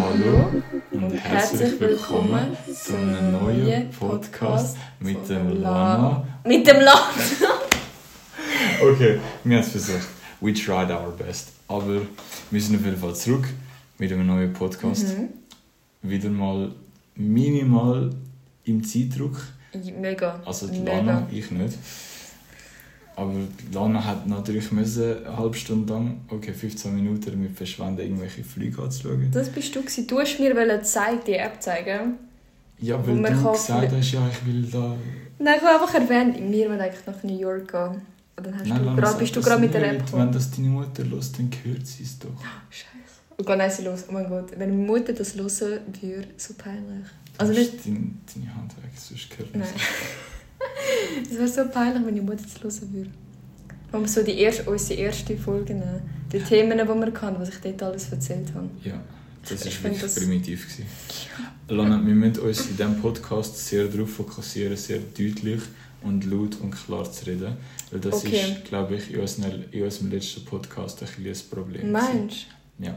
[0.00, 0.50] Hallo
[0.90, 6.26] und herzlich willkommen zu einem neuen Podcast mit dem Lana.
[6.44, 7.00] Mit dem Lana!
[8.82, 10.08] Okay, wir haben es versucht.
[10.40, 11.52] We tried our best.
[11.68, 12.00] Aber
[12.50, 13.46] wir sind auf jeden Fall zurück
[13.98, 15.14] mit einem neuen Podcast.
[16.02, 16.72] Wieder mal
[17.14, 18.10] minimal
[18.64, 19.36] im Zeitdruck.
[20.00, 20.40] Mega.
[20.44, 20.82] Also die.
[20.82, 21.78] Lana, ich nicht.
[23.20, 23.34] Aber
[23.70, 28.82] Lana hat natürlich müssen, eine halbe Stunde lang, okay, 15 Minuten damit verschwenden, irgendwelche Flüge
[28.82, 29.30] anzuschauen.
[29.30, 30.06] Das bist du gewesen.
[30.06, 32.14] Du hast mir zeigen, die App zeigen.
[32.78, 34.96] Ja, weil du gesagt hast, ja, ich will da...
[35.38, 38.00] Nein, ich habe einfach erwähnt, wir wollen eigentlich nach New York gehen.
[38.36, 39.92] Und dann hast Nein, du grad, bist du gerade mit der.
[39.92, 42.28] App Wenn das deine Mutter hört, dann hört sie es doch.
[42.70, 42.88] Scheiße.
[43.36, 44.04] Und dann sie los.
[44.08, 47.06] Oh mein Gott, wenn meine Mutter das hören würde, so peinlich.
[47.36, 47.84] Also Du nicht...
[47.84, 49.70] Deine, deine Hand weg, sonst hört man Nein.
[51.30, 51.36] es.
[51.36, 53.10] Wäre so peinlich, wenn meine Mutter das hören würde.
[53.92, 56.00] Wenn wir so die erste, unsere erste Folge nehmen.
[56.32, 58.68] Die Themen, die wir kannten, was ich dort alles erzählt habe.
[58.84, 59.00] Ja,
[59.48, 60.62] das war wirklich das- primitiv.
[60.64, 60.86] Gewesen.
[61.68, 65.60] Lana, wir müssen uns in diesem Podcast sehr darauf fokussieren, sehr deutlich
[66.02, 67.56] und laut und klar zu reden.
[67.90, 68.40] Weil das Okay.
[68.40, 71.90] ist, glaube ich, in, unserem- in unserem letzten Podcast ein ein Problem.
[71.92, 72.46] Meinst
[72.78, 72.86] du?
[72.86, 72.96] Ja.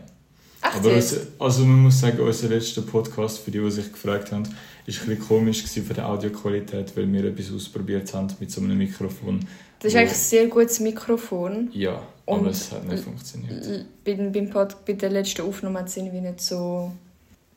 [0.61, 4.31] Ach, Aber unser, also man muss sagen, unser letzter Podcast, für die, die sich gefragt
[4.31, 4.43] haben,
[4.85, 8.77] ist ein bisschen komisch von der Audioqualität, weil wir etwas ausprobiert haben mit so einem
[8.77, 9.39] Mikrofon.
[9.79, 11.69] Das ist eigentlich ein sehr gutes Mikrofon.
[11.73, 13.65] Ja, aber Und- es hat nicht funktioniert.
[13.65, 16.91] L- Bei, beim Pod, bei der letzten Aufnahme hat es irgendwie nicht so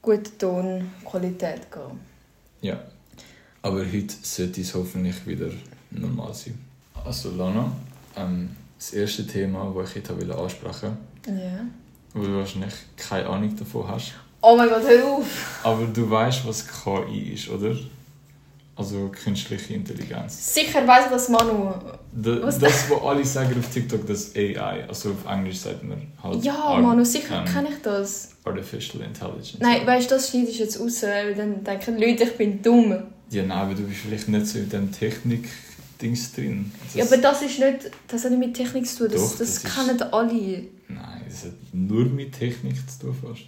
[0.02, 2.00] gute Tonqualität gegeben.
[2.62, 2.80] Ja.
[3.62, 5.50] Aber heute sollte es hoffentlich wieder
[5.90, 6.58] normal sein.
[7.04, 7.72] Also Lana,
[8.16, 10.96] ähm, das erste Thema, das ich heute ansprechen
[11.26, 11.60] wollte, Ja.
[12.14, 15.60] wo du wahrscheinlich keine Ahnung davon hast, Oh mein Gott, hör auf!
[15.64, 17.74] aber du weißt, was KI ist, oder?
[18.76, 20.52] Also künstliche Intelligenz.
[20.54, 21.72] Sicher weiss ich das Manu.
[22.12, 26.02] Da, Was das, was alle sagen auf TikTok, das AI, also auf Englisch sagt man
[26.22, 28.32] halt Ja, Ar- Manu, sicher ähm, kenne ich das.
[28.44, 29.56] Artificial Intelligence.
[29.60, 32.92] Nein, weißt du, das schneidest du jetzt raus, weil dann denken Leute, ich bin dumm.
[33.30, 36.70] Ja, nein, aber du bist vielleicht nicht so in dem Technik-Dings drin.
[36.94, 39.62] ja, aber das ist nicht, das hat nicht mit Technik zu tun, das, Doch, das,
[39.62, 40.32] das kennen alle.
[40.88, 43.46] Nein, es hat nur mit Technik zu tun fast.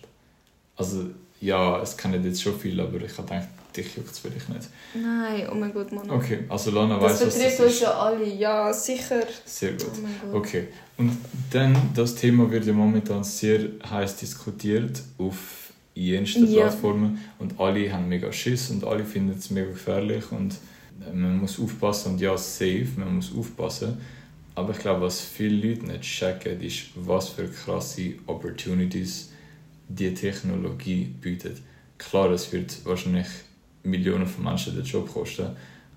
[0.78, 1.04] Also,
[1.40, 4.68] ja, es kennen jetzt schon viel, aber ich habe gedacht, dich juckt es vielleicht nicht.
[4.94, 6.14] Nein, oh mein Gott, Manu.
[6.14, 7.80] Okay, also Lana das weiß, was betrifft das ist.
[7.82, 9.20] ja alle, ja, sicher.
[9.44, 10.02] Sehr Oh gut.
[10.02, 10.34] mein Gott.
[10.46, 11.16] Okay, und
[11.50, 15.36] dann, das Thema wird ja momentan sehr heiß diskutiert auf
[15.94, 16.62] jensten Ja.
[16.62, 20.54] Plattformen und alle haben mega Schiss und alle finden es mega gefährlich und
[21.06, 23.98] äh, man muss aufpassen und ja, safe, man muss aufpassen.
[24.54, 29.30] Aber ich glaube, was viele Leute nicht checken, ist, was für krasse Opportunities
[29.88, 31.58] die Technologie bietet.
[31.96, 33.26] Klar, es wird wahrscheinlich
[33.82, 35.48] Millionen von Menschen den Job kosten,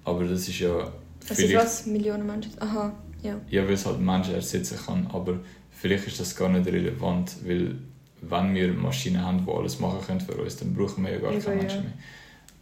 [0.04, 0.92] aber das ist ja
[1.28, 1.86] Das ist was?
[1.86, 2.52] Millionen Menschen?
[2.60, 3.40] Aha, ja.
[3.50, 5.40] ja, weil es halt Menschen ersetzen kann, aber
[5.72, 7.76] vielleicht ist das gar nicht relevant, weil
[8.22, 11.34] wenn wir Maschinen haben, die alles machen können für uns, dann brauchen wir ja gar
[11.34, 11.56] keine.
[11.62, 11.94] Menschen mehr.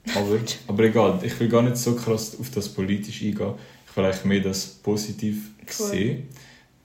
[0.15, 3.53] Aber, aber egal, ich will gar nicht so krass auf das politisch eingehen.
[3.87, 5.87] Ich will eigentlich mehr das positiv Cool.
[5.87, 6.27] sehen.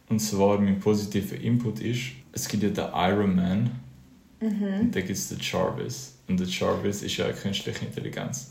[0.09, 2.03] Und zwar, mein positiver Input ist,
[2.33, 3.71] es gibt ja den Iron Man
[4.51, 4.81] Mhm.
[4.81, 6.15] und dann gibt es den Jarvis.
[6.29, 8.51] Und der Jarvis ist ja eine künstliche Intelligenz.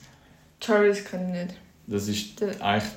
[0.61, 1.55] Jarvis kann ich nicht.
[1.87, 2.91] Das ist Der- eigentlich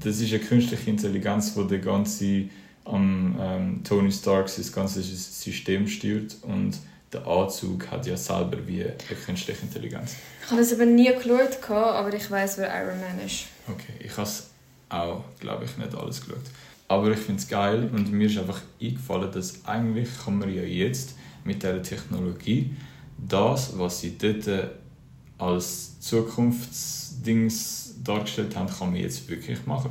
[0.00, 2.44] das ist eine künstliche Intelligenz, die der ganze
[2.84, 6.78] am ähm, Tony Stark das ganze System steuert und
[7.12, 8.94] der Anzug hat ja selber wie eine
[9.24, 10.16] künstliche Intelligenz.
[10.44, 13.44] Ich habe das aber nie geschaut, aber ich weiß, wer Iron Man ist.
[13.66, 14.48] Okay, ich habe es
[14.90, 16.44] auch, glaube ich, nicht alles geschaut.
[16.88, 20.62] Aber ich finde es geil und mir ist einfach eingefallen, dass eigentlich kann man ja
[20.62, 21.14] jetzt
[21.48, 22.76] mit dieser Technologie
[23.18, 24.68] das, was sie dort äh,
[25.38, 29.90] als Zukunftsdings dargestellt haben, kann man jetzt wirklich machen.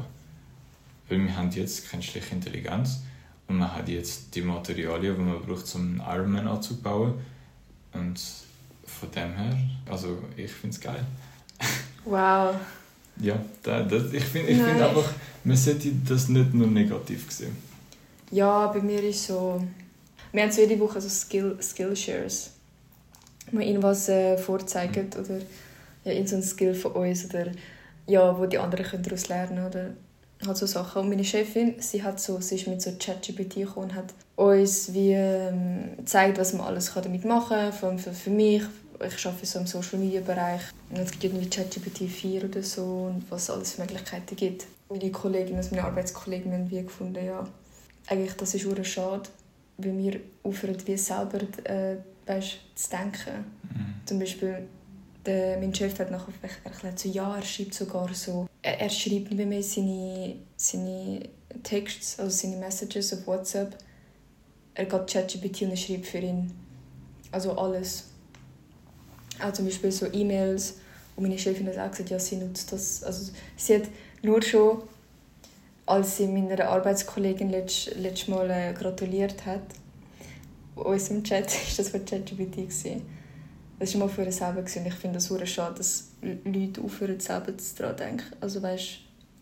[1.09, 3.01] Weil wir haben jetzt künstliche Intelligenz
[3.47, 7.13] und man hat jetzt die Materialien, die man braucht, um einen Ironman-Anzug zu bauen.
[7.93, 8.19] Und
[8.85, 9.57] von dem her,
[9.89, 11.05] also ich finde es geil.
[12.05, 12.55] Wow.
[13.19, 15.11] Ja, da, das, ich finde ich find einfach,
[15.43, 17.57] man sollte das nicht nur negativ sehen.
[18.31, 19.61] Ja, bei mir ist so...
[20.37, 22.51] Wir haben so jede Woche so Skill, Skillshares.
[23.51, 25.39] Wo ihnen was äh, vorzeigen oder
[26.03, 27.47] ja, in so Skill von uns oder
[28.05, 29.95] ja, wo die anderen können daraus lernen oder
[30.45, 31.01] halt so Sachen.
[31.01, 34.93] Und meine Chefin, sie hat so, sie ist mit so ChatGPT gekommen und hat uns
[34.93, 38.61] wie ähm, gezeigt, was man alles damit machen kann, vor allem für, für mich.
[39.03, 40.61] Ich arbeite so im Social Media Bereich.
[40.91, 44.67] Und es gibt irgendwie ChatGPT 4 oder so und was es alles für Möglichkeiten gibt.
[44.89, 47.43] Meine Kolleginnen, also meine Arbeitskollegen haben wie gefunden, ja,
[48.05, 49.27] eigentlich das ist ur schade,
[49.77, 53.45] weil wir aufhören, wie selber äh, weißt, zu denken.
[53.63, 54.05] Mhm.
[54.05, 54.67] Zum Beispiel,
[55.25, 56.33] der, mein Chef hat nachher
[56.63, 61.29] erklärt, so, ja, er schreibt sogar so, er, er schreibt nicht mehr seine, seine
[61.63, 63.77] Texts, also seine Messages auf WhatsApp,
[64.73, 66.51] er geht ChatGPT und er schreibt für ihn.
[67.31, 68.05] Also alles.
[69.41, 70.75] Auch zum Beispiel so E-Mails.
[71.15, 73.03] Und meine Chefin hat auch gesagt, ja, sie nutzt das.
[73.03, 73.83] Also sie hat
[74.21, 74.83] nur schon,
[75.87, 79.61] als sie meiner Arbeitskollegin letztes, letztes Mal äh, gratuliert hat,
[80.75, 82.69] uns im Chat, ist das von ChatGPT
[83.79, 84.59] Das war mal für selber.
[84.59, 88.25] Und ich finde es sehr schade, dass Leute aufhören, selber daran denken.
[88.41, 88.99] Also weißt,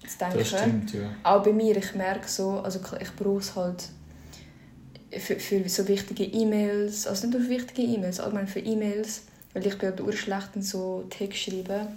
[0.07, 0.38] zu denken.
[0.38, 1.09] Das stimmt, ja.
[1.24, 3.89] Auch bei mir, ich merke so, also ich brauche es halt
[5.12, 9.65] für, für so wichtige E-Mails, also nicht nur für wichtige E-Mails, allgemein für E-Mails, weil
[9.65, 11.88] ich bin halt urschlecht in so Text schreiben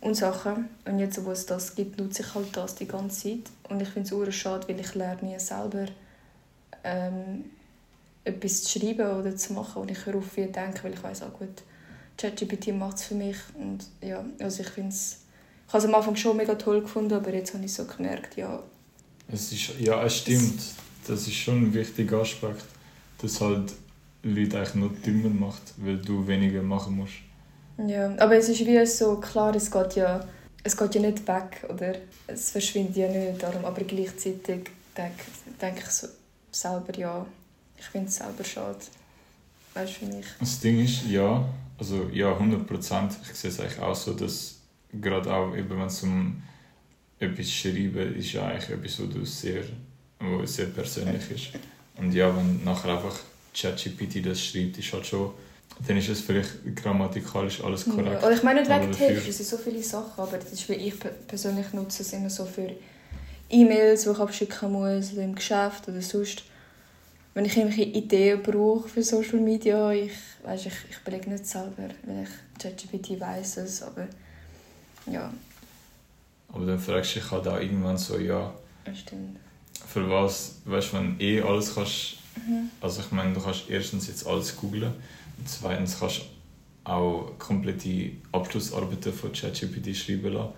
[0.00, 0.68] und Sachen.
[0.84, 3.50] Und jetzt, wo es das gibt, nutze ich halt das die ganze Zeit.
[3.68, 5.86] Und ich finde es schade, weil ich lerne ja selber
[6.84, 7.44] ähm,
[8.24, 11.22] etwas zu schreiben oder zu machen und ich höre auf viel denken, weil ich weiß
[11.22, 11.62] auch gut,
[12.16, 15.18] ChatGPT macht es für mich und ja, also ich finde es
[15.68, 18.38] ich habe es am Anfang schon mega toll gefunden, aber jetzt habe ich so gemerkt,
[18.38, 18.62] ja.
[19.30, 20.58] Es ist, ja, es stimmt.
[21.06, 22.64] Das ist schon ein wichtiger Aspekt,
[23.20, 23.74] dass halt
[24.22, 27.16] Leute eigentlich noch dümmer macht, weil du weniger machen musst.
[27.86, 30.26] Ja, aber es ist wie so klar, es geht ja,
[30.64, 31.94] es geht ja nicht weg, oder?
[32.26, 35.22] Es verschwindet ja nicht, darum, aber gleichzeitig denke,
[35.60, 36.08] denke ich so
[36.50, 37.24] selber, ja,
[37.78, 38.78] ich finde es selber schade.
[39.74, 40.26] Weißt du, für mich.
[40.40, 41.44] Das Ding ist, ja,
[41.78, 43.16] also ja, 100 Prozent.
[43.22, 44.56] Ich sehe es eigentlich auch so, dass
[44.92, 46.42] gerade auch, eben, wenn es um
[47.20, 49.62] etwas schreiben ist ja eigentlich etwas, was du sehr,
[50.20, 51.48] wo sehr persönlich ist.
[51.96, 53.18] Und ja, wenn nachher einfach
[53.54, 55.32] ChatGPT das schreibt, ist halt schon,
[55.86, 58.22] dann ist es vielleicht grammatikalisch alles korrekt.
[58.22, 58.30] Ja.
[58.30, 60.94] ich meine nicht wegen Text, es sind so viele Sachen, aber das ist, wie ich
[61.26, 62.70] persönlich nutze es immer so für
[63.48, 66.42] E-Mails, die ich abschicken muss, oder im Geschäft oder sonst.
[67.34, 71.88] Wenn ich irgendwelche Ideen brauche für Social Media, ich, weiss, ich, ich belege nicht selber,
[72.04, 74.08] weil ich ChatGPT weiss es, aber
[75.06, 75.32] ja.
[76.52, 78.52] Aber dann fragst du dich halt auch irgendwann so, ja.
[78.92, 79.38] Stimmt.
[79.86, 82.16] Für was, weißt du, wenn eh alles kannst.
[82.36, 82.70] Mhm.
[82.80, 84.92] Also ich meine, du kannst erstens jetzt alles googlen
[85.44, 86.22] zweitens kannst du
[86.90, 90.52] auch komplette Abschlussarbeiten von ChatGPT schreiben lassen.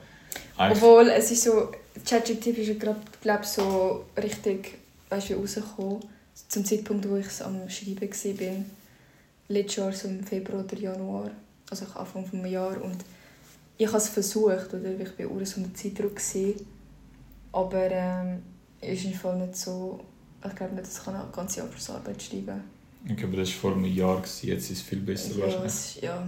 [0.56, 1.72] Eigentlich Obwohl, es ist so,
[2.04, 4.78] ChatGPT ist ja gerade, glaube so richtig,
[5.08, 6.00] weißt du, rausgekommen.
[6.48, 8.64] Zum Zeitpunkt, wo ich es am Schreiben war.
[9.48, 11.30] Letztes Jahr, so im Februar oder Januar.
[11.68, 12.82] Also Anfang des Jahres.
[12.82, 13.04] Und
[13.76, 14.90] ich habe es versucht, oder?
[14.90, 16.16] ich war auch unter Zeitdruck.
[16.16, 16.66] Gewesen.
[17.52, 18.42] Aber ähm,
[18.80, 20.00] ist im Fall nicht so...
[20.46, 22.64] Ich glaube nicht, dass ich eine ganze Abschlussarbeit schreiben kann.
[23.06, 24.48] Ich glaube, das war vor einem Jahr, gewesen.
[24.48, 26.02] jetzt ist es viel besser ja, wahrscheinlich.
[26.02, 26.26] Ja.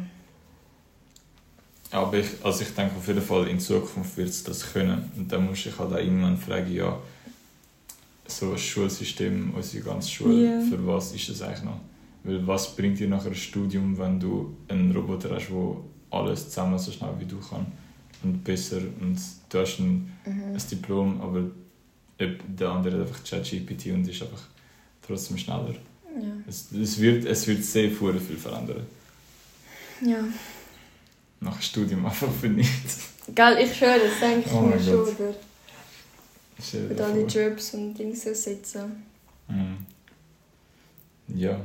[1.91, 5.11] Aber ich, also ich denke auf jeden Fall, in Zukunft wird es das können.
[5.17, 6.99] Und dann muss ich halt auch irgendwann fragen, ja,
[8.27, 10.61] so ein Schulsystem, unsere ganze Schule, yeah.
[10.63, 11.81] für was ist das eigentlich noch?
[12.25, 15.77] Weil was bringt dir nachher ein Studium, wenn du einen Roboter hast, der
[16.11, 17.73] alles zusammen so schnell wie du kannst
[18.23, 20.55] und besser und du hast ein, mhm.
[20.55, 21.43] ein Diplom, aber
[22.19, 24.43] der andere hat einfach ChatGPT und ist einfach
[25.05, 25.75] trotzdem schneller.
[26.21, 26.35] Ja.
[26.49, 28.87] Es, es, wird, es wird sehr viel verändern.
[30.01, 30.25] Ja.
[31.41, 33.01] Nach dem Studium einfach für nichts.
[33.35, 35.09] Gell, ich schwöre, das denke ich oh mir schon.
[35.09, 35.35] Über,
[36.91, 39.05] über alle Jobs und Dinge setzen.
[39.49, 39.79] Mhm.
[41.35, 41.61] Ja.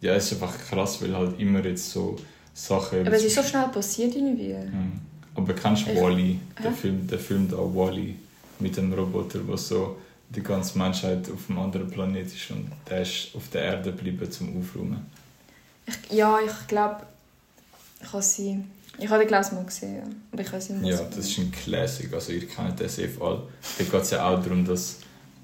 [0.00, 2.16] Ja, es ist einfach krass, weil halt immer jetzt so
[2.54, 3.06] Sachen.
[3.06, 4.54] Aber es ist so schnell passiert irgendwie.
[4.54, 4.92] Mhm.
[5.34, 6.38] Aber kennst du Wally?
[6.62, 8.16] Der Film, der Film da Wally
[8.58, 9.96] mit dem Roboter, der so
[10.30, 14.30] die ganze Menschheit auf einem anderen Planet ist und der ist auf der Erde geblieben
[14.30, 15.06] zum Aufräumen.
[15.86, 17.02] Ich, ja, ich glaube,
[18.00, 18.64] ich habe sie.
[18.98, 20.02] Ich habe den Glas mal gesehen, ja.
[20.32, 23.42] aber ich weiß nicht Ja, das ist ein Classic, also ihr kennt den sehr all.
[23.78, 24.98] Da geht es ja auch darum, dass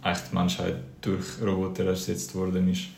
[0.05, 2.89] echt die Menschheit durch Roboter ersetzt worden ist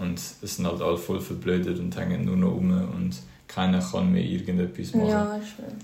[0.00, 3.16] und es sind halt alle voll verblödet und hängen nur noch um und
[3.48, 5.08] keiner kann mehr irgendetwas machen.
[5.08, 5.74] Ja, schön.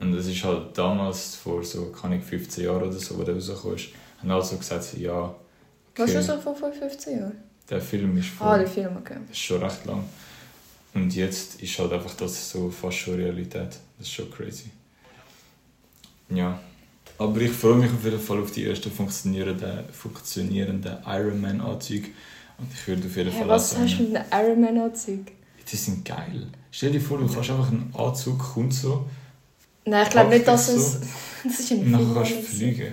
[0.00, 3.34] Und es ist halt damals, vor so, kann ich 15 Jahren oder so, wo der
[3.34, 3.88] rausgekommen ist,
[4.20, 5.22] haben alle so gesagt, ja...
[5.22, 7.36] Okay, Was ist das vor 15 Jahren?
[7.68, 8.46] Der Film ist vor...
[8.46, 9.16] Ah, der Film, okay.
[9.30, 10.04] Ist schon recht lang.
[10.94, 13.70] Und jetzt ist halt einfach das so fast schon Realität.
[13.98, 14.70] Das ist schon crazy.
[16.30, 16.58] Ja.
[17.18, 22.08] Aber ich freue mich auf jeden Fall auf die ersten funktionierenden, funktionierenden Ironman-Anzüge.
[22.58, 25.26] Und ich würde auf jeden Fall hey, Was hast du mit einem Ironman-Anzug?
[25.70, 26.46] Die sind geil.
[26.70, 29.06] Stell dir vor, du kannst einfach einen Anzug, kommt so.
[29.84, 30.92] Nein, ich glaube nicht, dass es.
[30.92, 30.98] So,
[31.44, 31.90] das ist ein Film.
[31.90, 32.92] Nachher kannst du fliegen.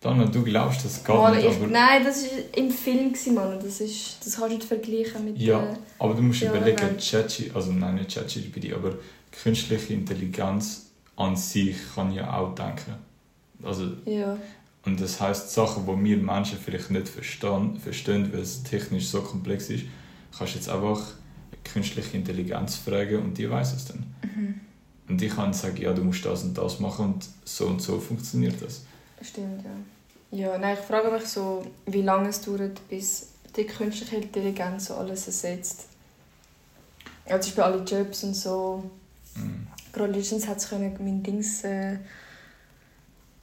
[0.00, 1.66] Dana, du glaubst, das Mann, nicht, aber...
[1.66, 3.58] Nein, das war im Film, Mann.
[3.62, 5.38] Das, ist, das kannst du nicht vergleichen mit...
[5.38, 8.94] Ja, äh, aber du musst überlegen, ChatGPT, also nein, nicht ChatGPT, aber
[9.30, 12.94] künstliche Intelligenz an sich kann ja auch denken.
[13.62, 14.38] Also, ja.
[14.86, 19.20] Und das heißt Sachen, die wir Menschen vielleicht nicht verstehen, verstehen, weil es technisch so
[19.20, 19.84] komplex ist,
[20.36, 21.02] kannst du jetzt einfach
[21.62, 24.14] künstliche Intelligenz fragen und die weiß es dann.
[24.22, 24.60] Mhm.
[25.08, 28.00] Und ich kann sagen, ja, du musst das und das machen und so und so
[28.00, 28.86] funktioniert das.
[29.22, 29.70] Stimmt, ja.
[30.32, 34.94] Ja, nein, ich frage mich so, wie lange es dauert, bis die künstliche Intelligenz so
[34.94, 35.86] alles ersetzt.
[37.26, 38.90] Ja, zum Beispiel alle Jobs und so.
[39.34, 39.66] Mhm.
[39.92, 41.64] Gerade letztens hat es mein Dings...
[41.64, 41.98] Äh,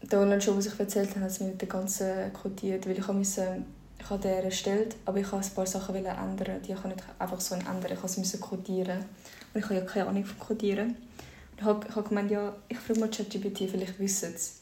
[0.01, 3.07] der Online-Show, was ich erzählt habe, hat es mir mit der ganzen kodiert, weil ich
[3.07, 3.63] musste,
[3.99, 6.61] ich habe den erstellt, aber ich wollte ein paar Sachen ändern.
[6.61, 9.05] Die kann ich nicht einfach so ändern, ich musste sie kodieren.
[9.53, 10.89] Und ich habe ja keine Ahnung von Kodieren.
[10.89, 14.61] Und ich habe, ich habe gemeint, ja, ich frage mal ChatGPT, vielleicht wissen es.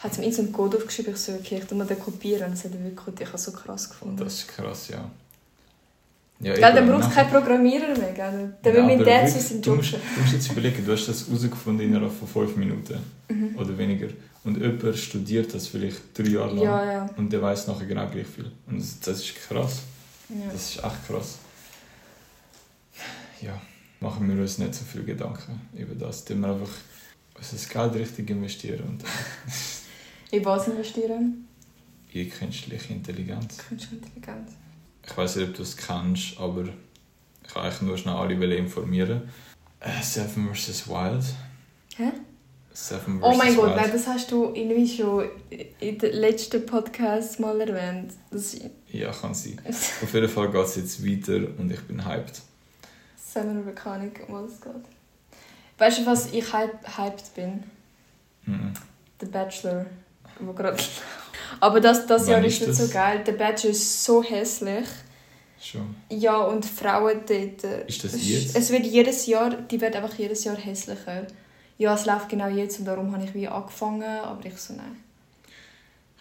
[0.00, 2.50] Hat mir in so einen Code aufgeschrieben, ich so, okay, ich mal den kopieren.
[2.50, 3.20] Das hat er wirklich kodiert.
[3.22, 4.16] Ich habe so krass gefunden.
[4.16, 5.10] Das ist krass, ja.
[6.42, 8.12] Ja, Gell, dann braucht es keinen Programmierer mehr.
[8.12, 8.54] Gell?
[8.62, 10.92] Dann Ja, will mein Dad so seinen du Job musst, du musst jetzt überlegen, du
[10.92, 13.56] hast das herausgefunden innerhalb von fünf Minuten Mhm.
[13.58, 14.08] oder weniger.
[14.42, 17.10] Und jemand studiert das vielleicht drei Jahre lang Ja, ja.
[17.18, 18.50] und der weiß nachher genau gleich viel.
[18.66, 19.80] Und das, das ist krass.
[20.30, 20.50] ja.
[20.50, 21.38] Das ist echt krass.
[23.42, 23.60] Ja,
[24.00, 26.24] machen wir uns nicht so viel Gedanken über das.
[26.24, 26.70] Tun wir einfach
[27.38, 29.04] unser Geld richtig investieren und
[30.30, 31.46] In was investieren?
[32.12, 33.58] in künstliche Intelligenz.
[33.58, 34.52] Künstliche Intelligenz.
[35.06, 39.28] Ich weiß nicht, ob du es kennst, aber ich kann eigentlich nur schnell alle informieren.
[39.78, 40.88] Äh, Seven vs.
[40.88, 41.24] Wild.
[41.96, 42.10] Hä?
[42.72, 43.24] Seven vs.
[43.24, 43.76] Oh mein Gott, Wild.
[43.76, 45.28] nein, das hast du irgendwie schon
[45.78, 48.12] in den letzten Podcast mal erwähnt.
[48.32, 48.56] Das
[48.90, 49.58] Ja, kann sein.
[49.66, 52.42] Auf jeden Fall geht es jetzt weiter und ich bin hyped.
[53.16, 54.72] Sam aber keine Ahnung, um was es geht.
[55.78, 57.62] Weißt du, was ich hype- hyped bin?
[58.46, 58.72] Mhm.
[59.20, 59.86] The Bachelor.
[60.40, 60.82] Wo gerade.
[61.60, 63.22] Aber das, das Wann Jahr ist nicht so geil.
[63.26, 64.86] Der Bachelor ist so hässlich.
[65.60, 65.94] Schon.
[66.08, 67.88] Ja, und Frauen dort.
[67.88, 68.56] Ist das jetzt?
[68.56, 71.26] Es wird jedes Jahr, die wird einfach jedes Jahr hässlicher.
[71.76, 74.96] Ja, es läuft genau jetzt und darum habe ich wie angefangen, aber ich so nein.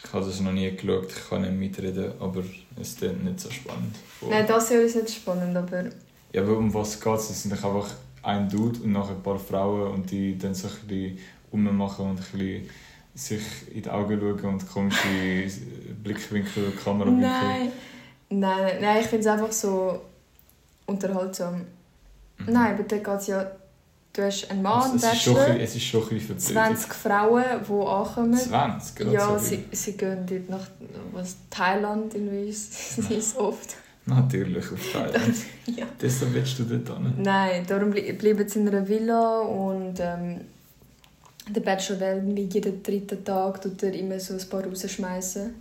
[0.02, 2.44] Ich habe das noch nie geschaut, ich kann nicht mitreden, aber
[2.80, 3.96] es ist nicht so spannend.
[4.20, 4.30] Voll.
[4.30, 5.90] Nein, das Jahr ist nicht spannend, aber
[6.32, 7.30] Ja, aber um was geht es?
[7.30, 7.90] Es sind einfach
[8.24, 11.20] ein Dude und nachher ein paar Frauen und die dann so ein bisschen
[11.52, 12.70] rummachen und ein bisschen
[13.20, 13.42] sich
[13.74, 15.08] in die Augen schauen und komische
[16.04, 17.28] Blickwinkel, Kamerawinkel.
[17.30, 17.72] nein.
[18.32, 20.02] Nein, nein, ich finde es einfach so
[20.86, 21.66] unterhaltsam.
[22.38, 22.54] Mhm.
[22.54, 23.52] Nein, aber dann geht es ja,
[24.14, 26.80] du hast einen Mann, Also, es, ist schon es ist schon ein bisschen verblödet.
[26.80, 28.38] 20 Frauen, die ankommen.
[28.38, 30.68] 20, gerade Ja, sie, sie gehen dort nach
[31.12, 33.76] was, Thailand, irgendwie ist sie ist oft.
[34.06, 35.36] Natürlich, auf Thailand.
[35.66, 35.86] ja.
[36.02, 37.14] Deshalb willst du dort hin.
[37.18, 40.42] Nein, darum bleiben sie in einer Villa und ähm,
[41.50, 45.53] der Bachelor will irgendwie jeden dritten Tag tut er immer so ein paar rausschmeißen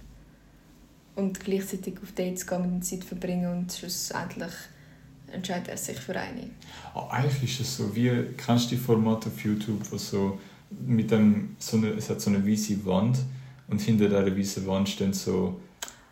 [1.16, 4.52] und gleichzeitig auf Dates gehen ihm Zeit verbringen und schlussendlich
[5.32, 6.50] entscheidet er sich für eine.
[6.94, 10.38] Ah, eigentlich ist es so, wie, kennst du die Formate auf YouTube, wo so
[10.86, 13.18] mit dem, so eine, es hat so eine weiße Wand
[13.68, 15.60] und hinter dieser weißen Wand stehen so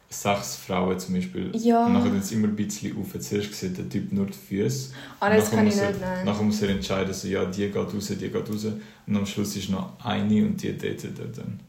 [0.08, 1.50] sechs Frauen zum Beispiel.
[1.56, 1.86] Ja.
[1.86, 3.18] Und nachher tun sie immer ein bisschen auf.
[3.20, 4.90] Zuerst sieht der Typ nur die Füße.
[5.20, 6.24] Ah, das kann ich muss er- nicht, nein.
[6.24, 8.64] Nachher muss er entscheiden, so, ja, die geht raus, die geht raus.
[9.06, 11.60] Und am Schluss ist noch eine und die datet er dann.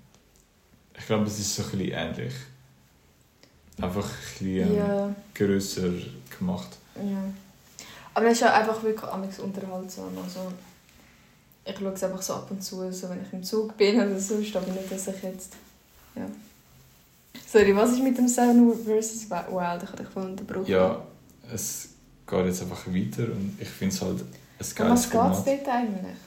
[0.98, 2.34] Ich glaube, es ist so ein bisschen ähnlich.
[3.82, 4.12] Einfach ein
[4.46, 5.90] bisschen Ja, grösser
[6.38, 6.78] gemacht.
[6.96, 7.24] ja.
[8.14, 10.06] Aber das ist ja einfach wirklich amigs unterhaltsam.
[10.24, 10.52] Also,
[11.64, 14.20] ich schaue es einfach so ab und zu, so, wenn ich im Zug bin oder
[14.20, 15.54] so, ist aber nicht, dass ich jetzt...
[16.16, 16.26] Ja.
[17.46, 19.30] Sorry, was ist mit dem Seven vs.
[19.30, 19.84] Wild?
[19.84, 20.68] Ich habe dich voll unterbrochen.
[20.68, 21.02] Ja,
[21.54, 21.90] es
[22.26, 25.64] geht jetzt einfach weiter und ich finde es halt ein Um was geiles geht es
[25.64, 26.18] dort eigentlich?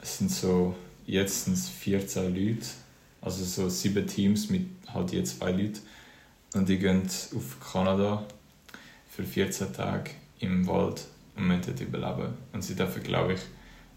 [0.00, 0.74] Es sind so,
[1.06, 2.66] jetzt sind es 14 Leute,
[3.20, 5.80] also so sieben Teams mit halt je zwei Leuten.
[6.54, 7.02] Und die gehen
[7.36, 8.24] auf Kanada
[9.08, 11.04] für 14 Tage im Wald
[11.36, 12.34] und müssen dort überleben.
[12.52, 13.40] Und sie dürfen, glaube ich,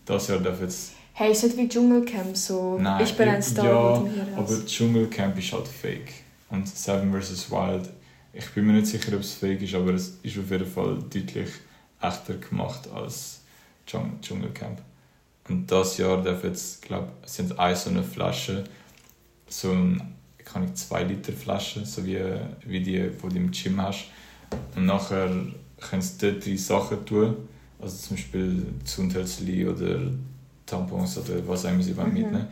[0.06, 0.94] das Jahr dürfen jetzt...
[1.14, 2.78] Hey, ist nicht wie Dschungelcamp so.
[2.80, 6.14] Nein, ich bin ein Star ja, Aber Dschungelcamp ist halt fake.
[6.52, 7.50] Und Seven vs.
[7.50, 7.90] Wild,
[8.34, 11.00] ich bin mir nicht sicher, ob es fake ist, aber es ist auf jeden Fall
[11.10, 11.50] deutlich
[12.02, 13.42] echter gemacht als
[13.88, 14.82] Dschung- Dschungelcamp.
[15.50, 18.64] Und das Jahr darf jetzt, glaube ich, sind eine so eine Flasche,
[19.48, 20.16] so ein,
[20.46, 22.20] kann ich zwei Liter Flasche, so wie,
[22.66, 24.06] wie die, die du im Gym hast.
[24.76, 25.30] Und nachher
[25.80, 27.36] können sie dort drei Sachen tun,
[27.82, 30.00] also zum Beispiel Zundhölzli oder
[30.66, 32.14] Tampons oder was auch immer sie wollen Mhm.
[32.22, 32.48] mitnehmen.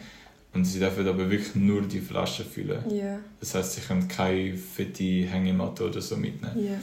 [0.53, 2.83] Und sie dürfen aber wirklich nur die Flasche füllen.
[2.89, 6.65] Ja, Das heißt, sie können keine fette Hängematte oder so mitnehmen.
[6.65, 6.77] ja.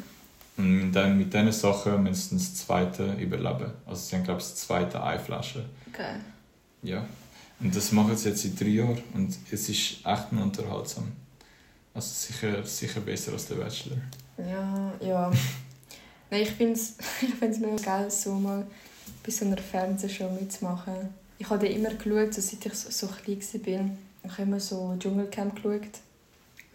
[0.58, 3.72] Und dann mit diesen Sachen müssen sie das zweite überleben.
[3.84, 5.66] Also sie haben, glaube ich, das zweite eine Flasche.
[5.92, 6.18] Geil.
[6.82, 7.04] Ja.
[7.60, 11.12] Und das machen sie jetzt seit drei Jahren und es ist echt noch unterhaltsam.
[11.92, 13.96] Also sicher, sicher besser als der Bachelor.
[14.38, 15.30] Ja, ja.
[16.30, 18.66] Nein, ich finde es ich find's mega geil, so mal
[19.24, 21.10] bei so einer Fernsehshow mitzumachen.
[21.38, 23.90] Ich habe immer geschaut, so seit ich so, so klein war.
[24.24, 25.88] Ich habe immer so Dschungelcamp geschaut.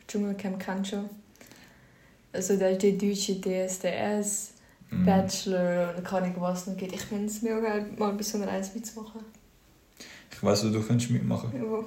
[0.07, 1.09] Dschungelcamp kennst du schon.
[2.33, 4.51] Also da ist die deutsche DSDS,
[4.93, 5.05] Mhm.
[5.05, 6.93] Bachelor und keine Ahnung was noch gibt.
[6.93, 9.21] Ich finde es mega geil, mal bei so einer Eins mitzumachen.
[10.29, 11.83] Ich weiß, wo du kannst mitmachen Ja.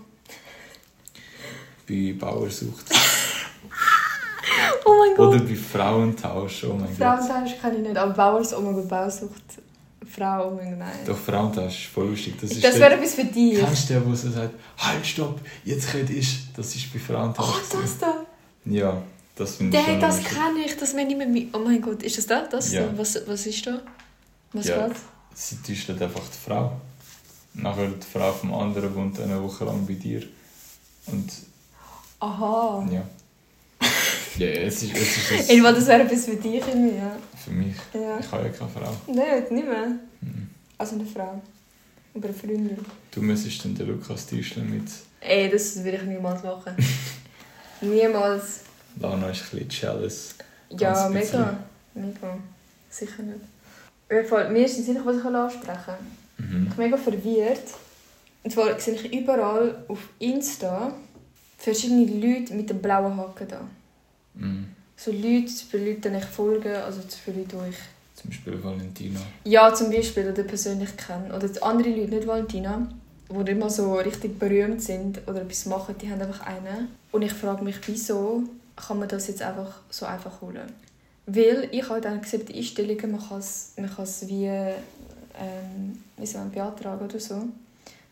[1.86, 2.86] bei Bauersucht.
[4.86, 5.34] Oh mein Gott.
[5.34, 6.96] Oder bei Frauentausch, oh mein Gott.
[6.96, 9.42] Frauentausch kann ich nicht, aber Bauers, oh mein Gott, Bausucht.
[10.16, 10.98] Frau, mein Gott, nein.
[11.06, 12.34] Doch, Frauentausch ist voll lustig.
[12.40, 13.58] Das, das wäre etwas für dich.
[13.58, 16.52] Kennst du den, der so sagt, halt, stopp, jetzt geht ich.
[16.54, 17.46] Das ist bei Frauentausch.
[17.72, 18.24] Oh, das da.
[18.66, 19.02] Ja,
[19.34, 21.46] das finde ich Der, das kenne ich, das meine ich mit mir.
[21.52, 22.48] Oh mein Gott, ist das das?
[22.48, 22.82] das Ja.
[22.86, 22.96] da?
[22.98, 23.80] Was, was ist da?
[24.52, 24.86] Was Ja.
[24.86, 24.96] geht?
[25.34, 26.80] Sie täuscht einfach die Frau.
[27.54, 30.22] Nachher die Frau vom anderen wohnt eine Woche lang bei dir.
[31.06, 31.30] Und
[32.20, 32.86] Aha.
[32.90, 33.02] ja.
[34.38, 37.16] Ja, es ist, es ist wollte, das wäre etwas für dich irgendwie, ja.
[37.42, 37.76] für mich.
[37.92, 38.18] ja.
[38.18, 38.96] Ich habe ja keine Frau.
[39.06, 39.86] Nein, nicht mehr.
[40.20, 40.48] Mhm.
[40.76, 41.40] Also eine Frau.
[42.14, 42.78] Aber eine Freundin.
[43.12, 44.88] Du müsstest dann den Lukas täuschen mit
[45.20, 46.74] Ey, das würde ich niemals machen.
[47.80, 48.60] niemals.
[49.00, 50.34] Lana ist ein bisschen jealous.
[50.70, 51.58] Ja, mega.
[51.94, 52.38] Mega.
[52.90, 54.28] Sicher nicht.
[54.28, 55.96] Fall, mir ist in den Sinn, was ich ansprechen kann.
[56.38, 56.66] Mhm.
[56.68, 57.68] Ich bin mega verwirrt.
[58.42, 60.92] Und zwar sehe ich überall auf Insta
[61.56, 63.60] verschiedene Leute mit dem blauen Haken da.
[64.34, 64.68] Mhm.
[64.96, 67.76] So Leute, für Leute, denen ich folge, also für Leute, die ich...
[68.14, 69.20] Zum Beispiel Valentina.
[69.44, 71.34] Ja, zum Beispiel, oder persönlich kenne.
[71.34, 72.88] Oder andere Leute, nicht Valentina,
[73.28, 76.88] die immer so richtig berühmt sind oder etwas machen, die haben einfach einen.
[77.10, 78.44] Und ich frage mich, wieso
[78.76, 80.72] kann man das jetzt einfach so einfach holen?
[81.26, 86.02] Weil ich habe dann gesehen, die Einstellungen, man kann es, man kann es wie, ähm,
[86.16, 87.34] wie soll man beantragen oder so.
[87.34, 87.50] Du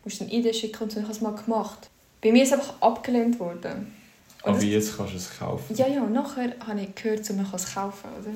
[0.05, 0.99] musst eine Idee schicken und so.
[0.99, 1.91] Ich habe es mal gemacht.
[2.21, 3.95] Bei mir ist es einfach abgelehnt worden.
[4.43, 5.77] Und Aber das- jetzt kannst du es kaufen.
[5.77, 8.31] ja, ja, und nachher habe ich gehört, so, man kann es kaufen, oder?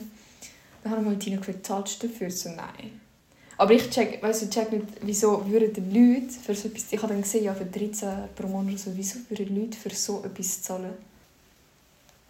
[0.82, 2.30] Dann habe ich mal Tina gefragt, zahlst du dafür?
[2.30, 3.00] So, nein.
[3.58, 7.02] Aber ich check, weißt du, check nicht, wieso würden die Leute für so etwas, ich
[7.02, 10.22] habe dann gesehen, ja, für 13 pro Monat oder so, wieso würden Leute für so
[10.24, 10.92] etwas zahlen?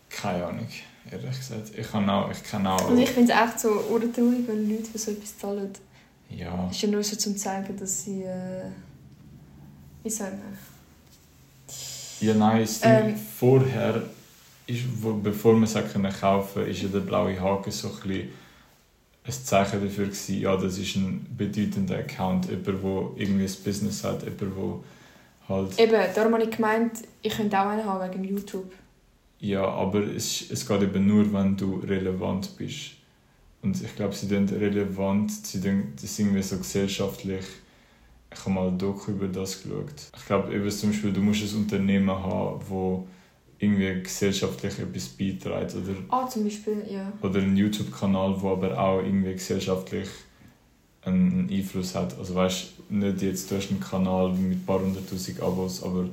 [0.08, 0.66] Keine Ahnung,
[1.10, 1.72] ehrlich gesagt.
[1.76, 2.88] Ich, kann auch, ich kenne auch...
[2.88, 5.70] Und ich finde es echt so urtraurig, wenn Leute für so etwas zahlen.
[6.30, 8.62] ja, Es ist ja nur so zum zeigen, dass sie, äh,
[10.04, 10.56] wie sagen wir?
[12.20, 13.16] Ja, nein, das Ding, Ähm.
[13.16, 14.02] vorher,
[14.66, 18.28] ist, wo, bevor wir es kaufen ist ja der blaue Haken so ein bisschen
[19.24, 24.04] ein Zeichen dafür gewesen, ja, das ist ein bedeutender Account, jemand, der irgendwie ein Business
[24.04, 25.78] hat, jemand, der halt...
[25.78, 28.72] Eben, darum habe ich gemeint, ich könnte auch einen haben wegen YouTube.
[29.40, 32.92] Ja, aber es, es geht eben nur, wenn du relevant bist.
[33.62, 37.44] Und ich glaube, sie sind relevant, sie tun, das ist irgendwie so gesellschaftlich.
[38.38, 39.92] Ich habe mal ein Doku über das geschaut.
[40.16, 43.06] Ich glaube, eben zum Beispiel, du musst ein Unternehmen haben, wo
[43.58, 45.74] irgendwie gesellschaftlich etwas beiträgt.
[45.74, 47.10] Oder, Ah, zum Beispiel, ja.
[47.22, 50.08] oder einen YouTube-Kanal, wo aber auch irgendwie gesellschaftlich
[51.02, 52.16] einen Einfluss hat.
[52.18, 56.08] Also weißt nicht jetzt, du hast einen Kanal mit ein paar hunderttausend Abos, aber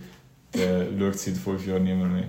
[0.53, 2.27] der schaut seit fünf Jahren niemand mehr.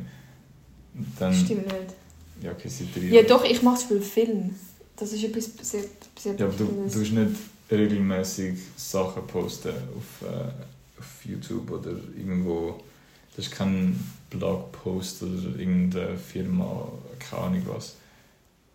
[1.19, 1.95] Dann, Stimmt nicht.
[2.43, 3.27] ja, okay, seit drei Ja, Jahren.
[3.29, 4.51] doch, ich mache zum Beispiel Film.
[4.97, 5.85] Das ist etwas sehr,
[6.19, 7.31] sehr Ja, aber du, du musst nicht
[7.71, 12.83] regelmäßig Sachen posten auf, äh, auf YouTube oder irgendwo.
[13.37, 13.99] Das ist kein
[14.31, 17.97] Blogpost oder irgendeine Firma, keine Ahnung was.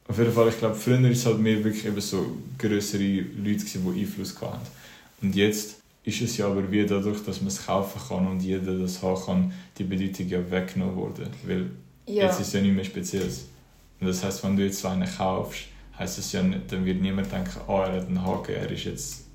[0.08, 2.26] Auf jeden Fall, ich glaube, früher war es halt mehr wirklich eben so
[2.58, 4.68] größere Leute, gewesen, die Einfluss hatten.
[5.22, 8.78] Und jetzt ist es ja aber wie dadurch, dass man es kaufen kann und jeder
[8.78, 11.28] das haben kann, die Bedeutung ja weggenommen worden.
[11.46, 11.70] Weil
[12.10, 12.24] Ja.
[12.24, 13.46] Jetzt ist es ja nicht mehr Spezielles.
[14.00, 15.66] Und das heißt, wenn du jetzt so einen kaufst,
[16.00, 18.86] heißt es ja nicht, dann wird niemand denken, oh, er hat einen Haken, er ist
[18.86, 19.26] jetzt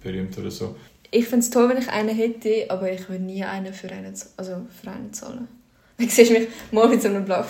[0.00, 0.76] berühmt oder so.
[1.10, 4.14] Ich finde es toll, wenn ich einen hätte, aber ich würde nie einen für einen,
[4.36, 5.48] also für einen zahlen.
[5.98, 7.44] Dann siehst du mich mal mit so einem blauen.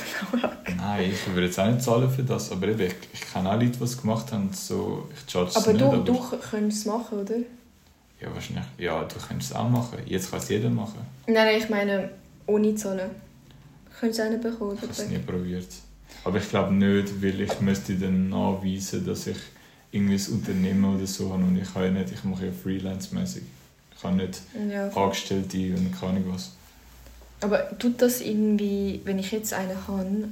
[0.76, 3.54] Nein, ich würde jetzt auch nicht zahlen für das, aber eben, ich, ich kenne auch
[3.54, 6.18] Leute, die es gemacht haben, so, ich es Aber nicht, du, aber du
[6.50, 7.36] könntest es machen, oder?
[8.22, 9.98] ja, wahrscheinlich, ja, du könntest es auch machen.
[10.06, 11.00] Jetzt kann es jeder machen.
[11.26, 12.10] Nein, nein, ich meine,
[12.46, 13.10] ohne zahlen.
[13.98, 15.68] Könntest du einen bekommen, Ich habe es nie probiert.
[16.24, 19.36] Aber ich glaube nicht, weil ich müsste dann nachweisen, dass ich
[19.90, 23.42] irgendwie ein Unternehmen oder so habe und ich kann ja nicht, ich mache ja freelance-mäßig.
[23.96, 24.88] Ich habe nicht Ja.
[24.88, 26.52] Angestellte und keine Ahnung was.
[27.40, 30.28] Aber tut das irgendwie, wenn ich jetzt einen habe,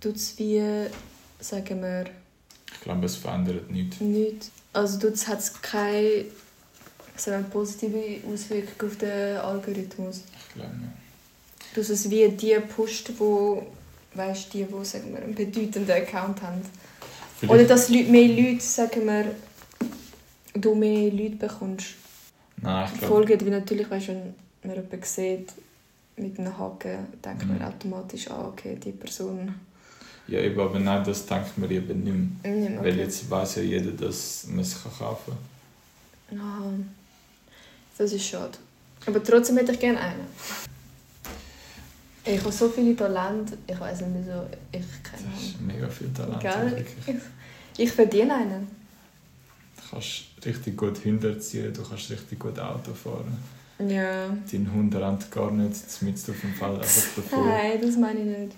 [0.00, 0.62] tut es wie,
[1.40, 2.04] sagen wir,
[2.72, 4.00] Ich glaube, es verändert nichts.
[4.00, 4.50] nichts?
[4.72, 6.24] Also tut's- hat es keine
[7.16, 10.22] sagen wir, positive Auswirkung auf den Algorithmus?
[10.48, 11.76] Ich glaube nicht.
[11.76, 13.66] Dass es wie die pusht, wo
[14.14, 16.60] weißt die, wo sagen wir, einen bedeutenden Account haben.
[17.38, 19.34] Vielleicht- Oder dass Leute, mehr Leute, sagen wir,
[20.54, 21.86] du mehr Leute bekommst.
[22.60, 25.52] Nein, ich glaube, Folgen, wie natürlich, weißt, wenn man jemanden sieht
[26.16, 27.64] mit einem Haken, denkt man Mhm.
[27.64, 29.54] automatisch, ah, okay, die Person.
[30.28, 32.52] ja, eben, aber nein, das denkt man eben nicht mehr.
[32.70, 33.00] Mehr, Weil okay.
[33.02, 35.32] jetzt weiß ja jeder, dass man es kaufen
[36.30, 36.38] kann.
[36.40, 36.72] Ah,
[37.98, 38.56] das ist schade.
[39.06, 40.26] Aber trotzdem hätte ich gerne einen.
[42.24, 46.12] Ich habe so viele Talente, ich weiß nicht wieso, ich keine Das ist mega viel
[46.12, 46.40] Talent.
[46.40, 46.70] Gell?
[46.70, 47.16] wirklich.
[47.78, 48.68] Ich verdiene einen.
[49.76, 53.36] Du kannst richtig gut Hunde erziehen, du kannst richtig gut Auto fahren.
[53.78, 54.28] Ja.
[54.50, 57.46] Dein Hund rennt gar nicht mit auf dem Fall einfach davor.
[57.46, 58.56] Nein, das meine ich nicht.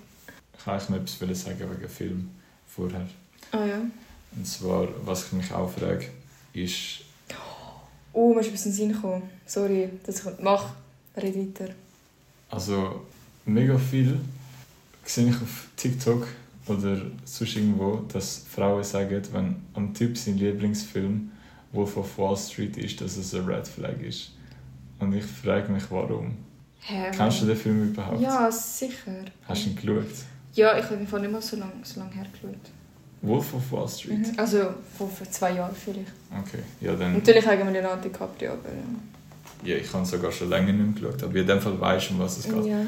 [0.59, 2.31] Ich wollte eigentlich noch etwas sagen wegen Film
[2.67, 3.07] vorher.
[3.53, 3.81] Ah ja.
[4.37, 6.09] Und zwar, was ich mich auch frage,
[6.53, 7.01] ist,
[8.13, 9.23] Oh, mir ist etwas in den Sinn gekommen.
[9.45, 10.25] Sorry, dass ich...
[10.41, 10.67] Mach,
[11.17, 11.73] red weiter.
[12.49, 13.03] also
[13.45, 14.19] mega viel
[15.05, 16.27] sehe ich auf TikTok
[16.67, 21.31] oder sonst irgendwo, dass Frauen sagen, wenn am Typ sein Lieblingsfilm
[21.73, 24.33] Wolf of Wall Street ist, dass es ein Red Flag ist.
[24.99, 26.37] Und ich frage mich, warum.
[26.81, 27.11] Hä?
[27.15, 28.21] Kennst du den Film überhaupt?
[28.21, 29.25] Ja, sicher.
[29.47, 30.13] Hast du ihn geschaut?
[30.55, 32.61] Ja, ich habe im Fall nicht mal so lange so lang hergeschaut.
[33.23, 34.19] Wolf of Wall Street?
[34.19, 34.39] Mhm.
[34.39, 36.13] Also vor, vor zwei Jahren vielleicht.
[36.31, 37.15] Okay, ja dann...
[37.15, 38.69] Natürlich wegen Leonardo DiCaprio, aber...
[39.65, 42.15] Ja, ich habe sogar schon länger nicht mehr geschaut, aber in dem Fall weißt du,
[42.15, 42.67] um was es geht.
[42.67, 42.81] Ja.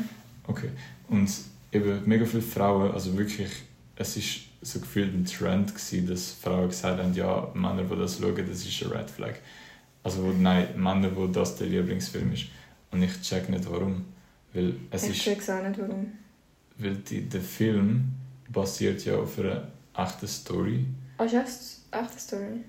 [0.46, 0.70] Okay.
[1.08, 1.30] Und
[1.72, 3.50] eben mega viele Frauen, also wirklich,
[3.96, 8.18] es ist so gefühlt ein Trend gewesen, dass Frauen gesagt haben, ja, Männer, die das
[8.18, 9.34] schauen, das ist ein Red Flag.
[10.02, 12.46] Also wo, nein, Männer, wo das der Lieblingsfilm ist.
[12.90, 14.04] Und ich check nicht warum.
[14.52, 16.12] Weil es ich ist, check's auch nicht, warum.
[16.78, 18.12] weil die, der Film
[18.48, 20.86] basiert ja auf einer echten Story.
[21.18, 21.34] Ah, ist
[21.90, 22.60] eine echte Story?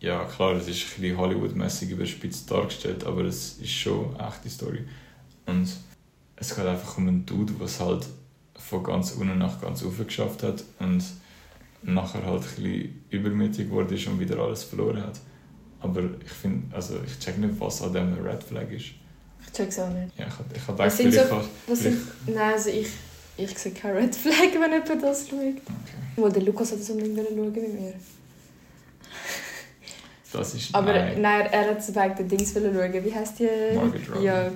[0.00, 4.48] Ja, klar, es ist ein bisschen Hollywood-mäßig überspitzt dargestellt, aber es ist schon eine echte
[4.48, 4.84] Story.
[5.46, 5.68] Und
[6.40, 8.06] es geht einfach um einen Dude, der es halt
[8.58, 11.04] von ganz unten nach ganz oben geschafft hat und
[11.82, 15.18] nachher halt ein bisschen übermütig geworden ist und wieder alles verloren hat.
[15.80, 18.86] Aber ich finde, also ich check nicht, was an dem ein Red Flag ist.
[19.46, 20.18] Ich check's auch nicht.
[20.18, 21.98] Ja, ich, hab- ich habe Was gedacht, sind vielleicht so- kannst Was sind...
[22.26, 22.88] Nein, also ich...
[23.36, 25.38] Ich sehe keine Red Flag, wenn jemand das schaut.
[25.38, 25.62] Okay.
[26.16, 27.94] Wo der Lukas hat das unbedingt schauen mit mir.
[30.32, 30.74] Das ist...
[30.74, 31.20] Aber nein.
[31.22, 32.92] nein, er hat es wegen den Dings schauen.
[33.04, 33.48] Wie heisst die?
[33.74, 34.24] Margot Robbie.
[34.26, 34.50] Ja,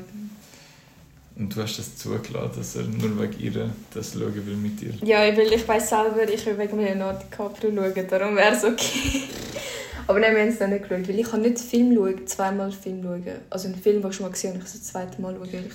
[1.36, 4.94] Und du hast das zugelassen, dass er nur wegen ihr das schauen will mit dir.
[5.02, 9.22] ja weil ich weiß selber, ich will wegen Leonardo DiCaprio schauen, darum wäre es okay.
[10.06, 12.70] Aber nein, wir haben es dann nicht geschaut, weil ich kann nicht Film schauen, zweimal
[12.70, 13.24] Film schauen.
[13.50, 15.48] Also einen Film, den ich schon mal gesehen habe, ich das zweite Mal schauen.
[15.66, 15.72] Ich...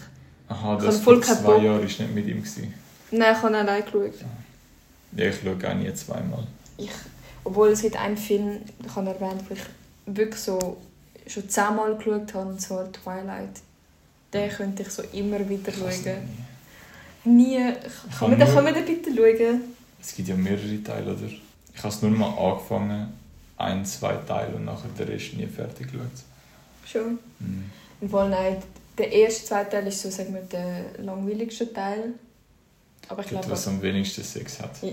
[0.50, 1.63] Aha, Ich das voll vor zwei Bock.
[1.63, 2.38] Jahren ist nicht mit ihm.
[2.38, 2.74] Gewesen.
[3.12, 4.13] Nein, ich habe allein geschaut.
[5.15, 6.48] Ja, ich schaue auch nie zweimal.
[6.78, 6.91] Ich,
[7.43, 9.62] obwohl es gibt einen Film, ich habe erwähnt, wo ich
[10.06, 10.78] wirklich so
[11.28, 13.62] schon zehnmal geschaut habe, und zwar Twilight.
[14.34, 15.92] Den könnte ich so immer wieder schauen.
[17.26, 17.58] nie.
[17.58, 17.58] Nie.
[18.18, 19.62] Kann man, kann kann nur- man den bitte schauen?
[20.02, 21.28] Es gibt ja mehrere Teile, oder?
[21.28, 23.13] Ich habe es nur mal angefangen,
[23.58, 26.08] ein, zwei Teile und nachher den Rest nie fertig geschaut.
[26.86, 27.20] Schon.
[27.39, 28.10] Mhm.
[28.10, 28.58] Fall nein.
[28.98, 32.13] Der erste, zweite Teil ist so, sagen wir, der langweiligste Teil.
[33.08, 33.50] Aber ich glaube...
[33.50, 34.72] was am wenigsten Sex hat.
[34.82, 34.89] Ja.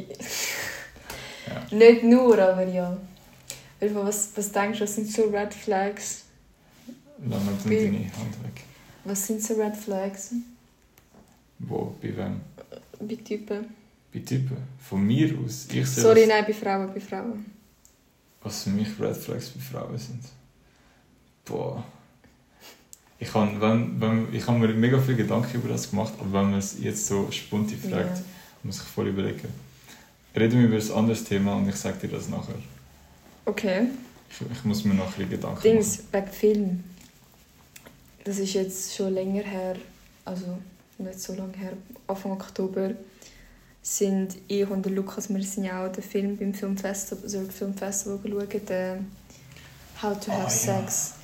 [1.76, 2.96] Nicht nur, aber ja.
[3.80, 6.22] Was, was denkst du, was sind so Red Flags?
[7.28, 8.64] Lass mal deine Hand weg.
[9.06, 10.32] Was sind so Red Flags
[11.60, 11.94] Wo?
[12.02, 12.40] Bei wem?
[13.00, 13.66] bei Typen?
[14.12, 14.56] Bei Typen?
[14.88, 15.68] Von mir aus?
[15.72, 17.44] Ich Sorry, was, nein, bei Frauen, bei Frauen.
[18.42, 20.22] was für mich Red Flags bei Frauen sind.
[21.44, 21.84] Boah.
[23.18, 26.50] Ich habe wenn, wenn, ich hab mir mega viele Gedanken über das gemacht, aber wenn
[26.50, 28.22] man es jetzt so spontan fragt, Ja.
[28.62, 29.48] muss ich voll überlegen.
[30.34, 32.56] Reden wir über ein anderes Thema und ich sage dir das nachher.
[33.46, 33.88] Okay.
[34.28, 36.84] Ich, ich muss mir noch ein bisschen Gedanken Dings, wegen Film.
[38.26, 39.76] Das ist jetzt schon länger her,
[40.24, 40.46] also
[40.98, 41.74] nicht so lange her,
[42.08, 42.90] Anfang Oktober,
[43.80, 48.18] sind ich und der Lukas, wir sind ja auch den Film beim Filmfestival, Zurich Filmfestival
[48.18, 48.96] geschaut, äh,
[50.02, 50.50] How to Have ja.
[50.50, 51.14] Sex.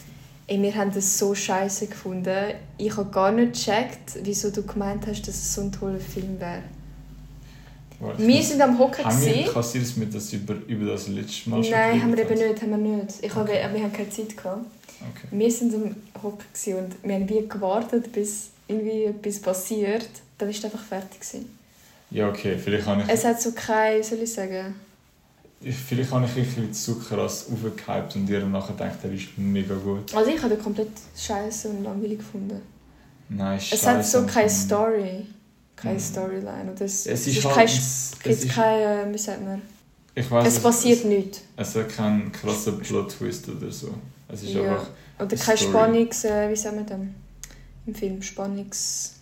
[0.46, 2.54] Ey, wir haben das so scheiße gefunden.
[2.78, 6.38] Ich habe gar nicht gecheckt, wieso du gemeint hast, dass es so ein toller Film
[6.38, 6.62] wäre.
[8.16, 9.04] Wir muss- sind am Hocken.
[9.04, 9.52] Haben wir, gewesen.
[9.52, 12.62] kassierst du mir das über, über das letzte Mal schon Nein, haben wir eben nicht,
[12.62, 13.14] haben wir nicht.
[13.22, 13.68] Ich habe, Okay.
[13.72, 14.66] wir haben keine Zeit gehabt.
[15.10, 15.28] Okay.
[15.30, 20.08] Wir sind am Hocken und wir haben wie gewartet, bis irgendwie etwas passiert.
[20.38, 21.20] Dann war es einfach fertig.
[21.20, 21.58] Gewesen.
[22.10, 24.74] Ja, okay, vielleicht habe ich, Es hat so kein, wie soll ich sagen,
[25.64, 29.28] ich, vielleicht habe ich ein bisschen zu krass aufgehypt und ihr nachher gedacht, er ist
[29.36, 30.12] mega gut.
[30.14, 32.60] also ich habe den komplett scheiße und langweilig gefunden.
[33.28, 35.24] Nein, Es hat so keine Story,
[35.76, 36.00] keine Mhm.
[36.00, 36.70] Storyline.
[36.70, 37.54] Und es, Es es ist ist halt...
[37.54, 37.76] kein, es,
[38.12, 39.62] es gibt ist, kein, äh, wie sagt man,
[40.14, 41.40] ich weiss, es passiert nichts.
[41.56, 43.94] Es, es hat keinen krassen Plot-Twist oder so.
[44.33, 44.62] Es ist Ja.
[44.62, 44.88] einfach...
[45.18, 45.71] Oder die kein Story.
[45.71, 47.14] Spannungs, äh, wie sagt man denn,
[47.87, 49.14] im Film, Spannungs...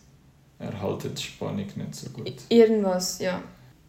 [0.59, 2.33] Er haltet die Spannung nicht so gut.
[2.49, 3.42] Irgendwas, ja.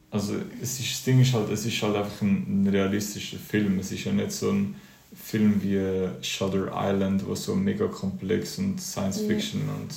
[0.09, 3.79] Also es ist, das Ding ist halt, es ist halt einfach ein, ein realistischer Film.
[3.79, 4.75] Es ist ja nicht so ein
[5.13, 9.27] Film wie Shutter Island, wo so mega komplex und Science Ja.
[9.27, 9.93] Fiction und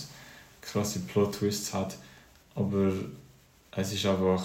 [0.61, 1.97] krasse Plot-Twists hat.
[2.57, 2.93] Aber
[3.77, 4.45] es ist einfach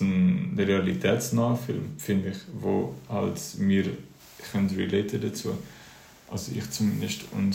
[0.00, 3.84] ein realitätsnaher Film, finde ich, wo halt wir
[4.50, 5.56] können relaten dazu.
[6.32, 7.20] Also ich zumindest.
[7.32, 7.54] Und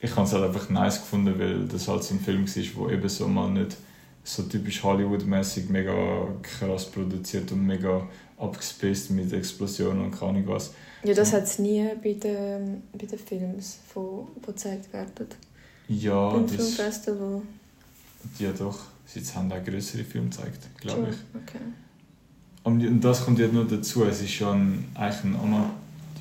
[0.00, 2.90] ich habe es halt einfach nice gefunden, weil das halt so ein Film war, wo
[2.90, 3.76] eben so mal nicht
[4.22, 8.06] so typisch Hollywood-mäßig mega krass produziert und mega
[8.38, 10.74] abgespaced mit Explosionen und keine Ahnung was.
[11.04, 15.28] Ja, das hat es nie bei den, bei den Filmen, die, die gezeigt werden.
[15.88, 17.42] Ja, beim das, Filmfestival.
[18.38, 18.80] ja doch.
[19.06, 21.42] Sie haben auch größere Filme gezeigt, glaube Schon, ich.
[21.42, 21.64] Okay.
[22.64, 25.36] Und das kommt ja nur dazu, es ist ja ein, eigentlich ein,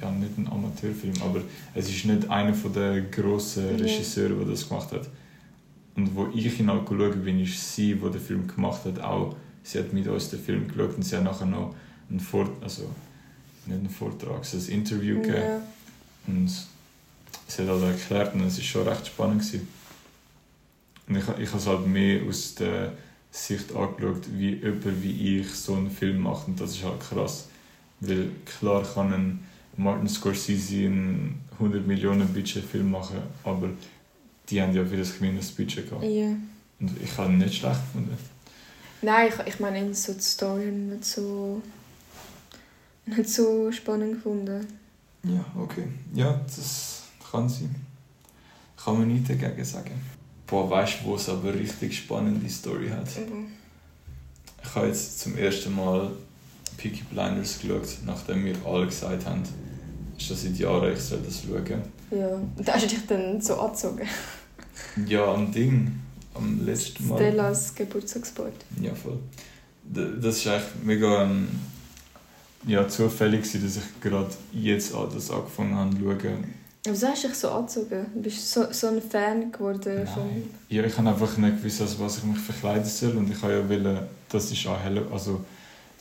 [0.06, 1.42] Ja, nicht ein Amateurfilm, aber
[1.74, 3.86] es ist nicht einer von der grossen Ja.
[3.86, 5.10] Regisseure, der das gemacht hat.
[5.96, 9.36] Und wo ich ihn auch geschaut bin, ist sie, die den Film gemacht hat, auch,
[9.64, 11.74] sie hat mit uns den Film geschaut und sie hat nachher noch
[12.10, 12.90] einen Vort also
[13.66, 15.42] nicht einen Vortrag, sondern ein Interview gegeben.
[15.42, 15.62] Ja.
[16.28, 16.52] Und
[17.48, 19.42] sie hat also erklärt und es war schon recht spannend.
[19.42, 19.68] Gewesen.
[21.08, 22.94] Und ich, ich habe es halt mehr aus der
[23.32, 26.48] Sicht angeschaut, wie jemand wie ich so einen Film macht.
[26.48, 27.48] Und das ist halt krass.
[28.00, 29.44] Weil klar kann ein
[29.78, 33.70] Martin Scorsese einen 100 Millionen Budget Film machen, aber
[34.50, 36.04] die haben ja für das kleines Budget gehabt.
[36.04, 36.36] ja.
[36.80, 38.18] Und ich habe ihn nicht schlecht gefunden.
[39.02, 41.62] Nein, ich, ich meine, so die Story nicht so,
[43.06, 44.66] nicht so spannend gefunden.
[45.24, 45.88] Ja, okay.
[46.14, 47.74] Ja, das kann sein.
[48.76, 50.02] Kann man nicht dagegen sagen.
[50.48, 53.08] Boah, weißt du, wo es aber richtig spannende Story hat?
[53.18, 53.48] Mhm.
[54.64, 56.12] Ich habe jetzt zum ersten Mal
[56.78, 59.44] Peaky Blinders geschaut, nachdem wir alle gesagt haben,
[60.18, 61.82] schon seit Jahren, ich soll das schauen.
[62.12, 64.08] Ja, und da hast du dich dann so angezogen.
[65.08, 66.00] Ja, am Ding,
[66.34, 67.18] am letzten Mal.
[67.18, 68.66] Stellas Geburtstagsparty.
[68.82, 69.20] Ja, voll.
[69.84, 71.48] Das war eigentlich mega ähm,
[72.66, 76.54] ja, zufällig, dass ich gerade jetzt an das angefangen habe zu schauen.
[76.88, 78.06] Wieso hast du dich so angezogen?
[78.14, 80.28] Du bist so, so ein Fan geworden von...
[80.28, 80.44] Nein.
[80.70, 83.18] Ja, ich habe einfach nicht gewusst, was ich mich verkleiden soll.
[83.18, 84.00] Und ich habe ja wollen,
[84.30, 85.44] das ist auch Hell also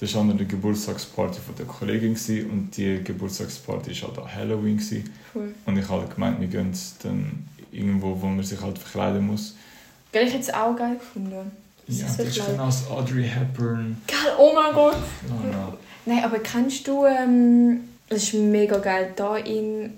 [0.00, 4.76] das war eine Geburtstagsparty von der Kollegin gewesen, und die Geburtstagsparty war halt an Halloween.
[4.76, 5.11] Gewesen.
[5.33, 5.54] Voll.
[5.66, 9.57] Und ich habe gemeint, wir gehen dann irgendwo, wo man sich halt verkleiden muss.
[10.12, 11.50] Gell, ich hätte es auch geil gefunden.
[11.87, 13.96] Das Ja, ist das ist genau als Audrey Hepburn.
[14.07, 14.96] Geil, oh mein Gott!
[15.28, 15.78] Oh, no.
[16.07, 19.92] Nein, aber kennst du, ähm, das ist mega geil, da in,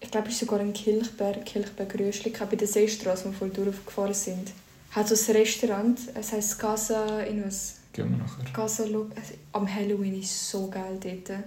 [0.00, 3.50] ich glaube, es ist sogar in Kilchberg, Kilchberg Röschli, bei der Seestraße, wo wir voll
[3.50, 4.52] durchgefahren sind,
[4.92, 7.77] hat so ein Restaurant, es heisst Casa, in was?
[7.98, 8.62] Gehen wir nachher.
[8.62, 9.06] Also,
[9.52, 11.40] am Halloween ist so geil dort.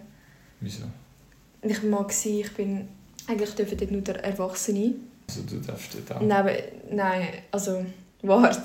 [0.60, 0.84] Wieso?
[1.62, 2.90] Ich mag sie, ich bin,
[3.28, 4.96] eigentlich dürfen dort nur der Erwachsene.
[5.30, 6.22] Also du darfst dort auch.
[6.26, 6.58] Nein,
[6.92, 7.86] nein, also,
[8.22, 8.62] warte.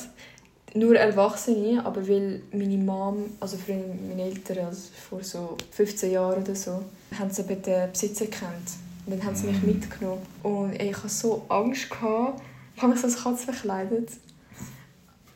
[0.75, 3.77] Nur Erwachsene, aber weil meine Mom, also früher
[4.09, 6.83] meine Eltern, also vor so 15 Jahren oder so,
[7.17, 8.71] haben sie eben den Besitzer gekannt.
[9.07, 9.69] Und dann haben sie mich Mhm.
[9.69, 10.23] mitgenommen.
[10.43, 11.89] Und ey, ich hatte so Angst.
[11.89, 12.43] Gehabt.
[12.75, 14.11] Ich habe mich so als Katze verkleidet.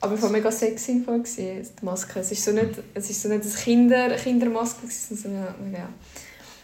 [0.02, 2.20] Aber es war mega sexy die Maske.
[2.20, 5.88] Es ist so nicht, es ist so nicht eine Kinder, Kindermaske, sondern so ja.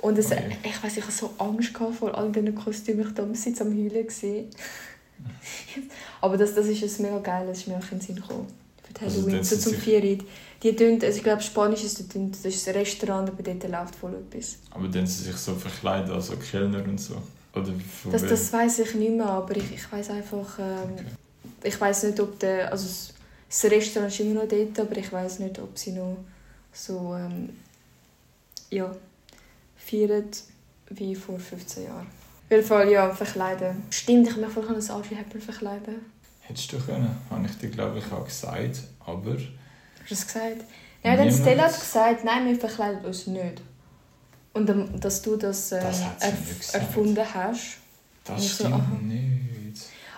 [0.01, 0.57] Und es, Okay.
[0.63, 3.01] ich weiß, ich hatte so Angst vor all diesen Kostümen.
[3.01, 3.35] Ich war da am
[3.73, 3.91] Heulen.
[4.07, 4.47] gewesen.
[6.21, 8.47] Aber das, das ist ein mega geil, das ist mir auch in den Sinn gekommen.
[8.83, 10.19] Für die Also Halloween, das so zum Vieri.
[10.63, 14.15] Die tun, also ich glaube, Spanisch ist, das ist ein Restaurant, aber dort läuft voll
[14.15, 14.57] etwas.
[14.71, 17.15] Aber dann sie sich so verkleiden, also Kellner und so.
[17.55, 17.73] Oder
[18.11, 21.05] Das, das weiß ich nicht mehr, aber ich, ich weiß einfach, ähm, Okay.
[21.65, 22.87] ich weiß nicht, ob der, also
[23.63, 26.17] das Restaurant ist immer noch dort, aber ich weiß nicht, ob sie noch
[26.73, 27.51] so, ähm,
[28.71, 28.95] ja,
[29.77, 30.25] feiern
[30.91, 32.07] wie vor 15 Jahren.
[32.07, 33.83] Auf jeden Fall, ja, verkleiden.
[33.91, 35.97] Stimmt, ich habe mich vorhin als Audrey Hepburn verkleiden.
[36.43, 40.65] Hättest du können, habe ich dir glaube ich auch gesagt, aber Hast du das gesagt?
[41.03, 41.33] Ja, dann.
[41.33, 43.63] Stella hat gesagt, nein, wir verkleiden uns nicht.
[44.53, 46.75] Und ähm, dass du das, äh, Das erf- gesagt.
[46.75, 47.79] erfunden hast.
[48.25, 48.99] das so, stimmt aha.
[49.03, 49.46] nicht.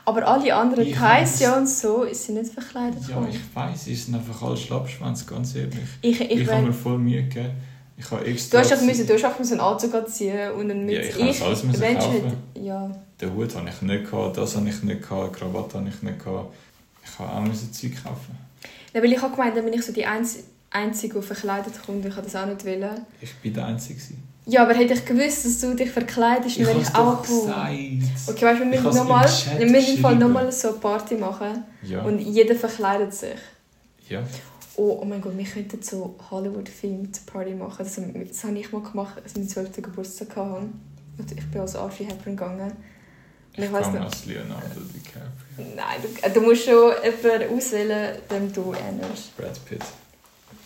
[0.08, 3.28] Aber alle anderen, Ich Thais ja und so, sind nicht verkleidet Ja, worden.
[3.30, 5.74] ich weiß, sie sind einfach alle Schlappschwänze, ganz ehrlich.
[6.00, 7.50] Ich, Ich, ich, habe mir voll Mühe gegeben.
[7.96, 8.58] Ich habe extra...
[8.58, 11.40] du hast auch müssen, du hast auch einen Anzug anziehen und dann mit Ja, ich
[11.40, 12.12] habe alles müssen kaufen.
[12.12, 12.90] hätte- ja,
[13.20, 16.02] Den Hut habe ich nicht gehabt, das habe ich nicht gehabt, die Krawatte habe ich
[16.02, 16.54] nicht gehabt.
[17.04, 18.38] Ich habe auch müssen Zeug kaufen.
[18.94, 20.38] ja, weil ich habe gemeint, dann bin ich so die Einz
[20.70, 22.04] Einzige, die verkleidet kommt.
[22.04, 23.00] Ich habe das auch nicht wollen.
[23.22, 23.94] Ich bin der Einzige.
[23.94, 24.22] gewesen.
[24.50, 27.52] Ja, aber hätte ich gewusst, dass du dich verkleidest, wäre ich auch cool.
[28.26, 32.02] Okay, weißt du, wir müssen nochmal, wir müssen Fall nochmal so eine Party machen Ja,
[32.02, 33.36] und jeder verkleidet sich.
[34.08, 34.22] ja.
[34.80, 37.78] Oh, oh mein Gott, wir könnten so Hollywood-themed Party machen.
[37.78, 39.82] Das, das habe ich mal gemacht, als ich meinen 12.
[39.82, 40.68] Geburtstag hatte.
[41.18, 42.70] Und ich bin als Audrey Hepburn gegangen.
[42.70, 45.74] Und Ich ich weiss als Leonardo DiCaprio.
[45.74, 49.36] Nein, du, du musst schon jemanden auswählen, dem du erinnerst.
[49.36, 49.82] Brad Pitt.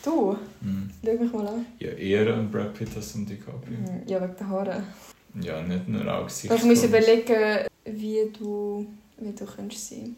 [0.05, 0.37] Du?
[0.61, 0.91] Mhm.
[1.05, 1.67] Schau mich mal an.
[1.79, 3.77] Ja, eher ein Brad Pitt als ein DiCaprio.
[3.77, 4.83] Hm, Ja, wegen den Haaren.
[5.41, 6.53] Ja, nicht nur auch Gesicht.
[6.53, 8.87] Ich muss überlegen, wie du,
[9.19, 10.15] wie du könntest sein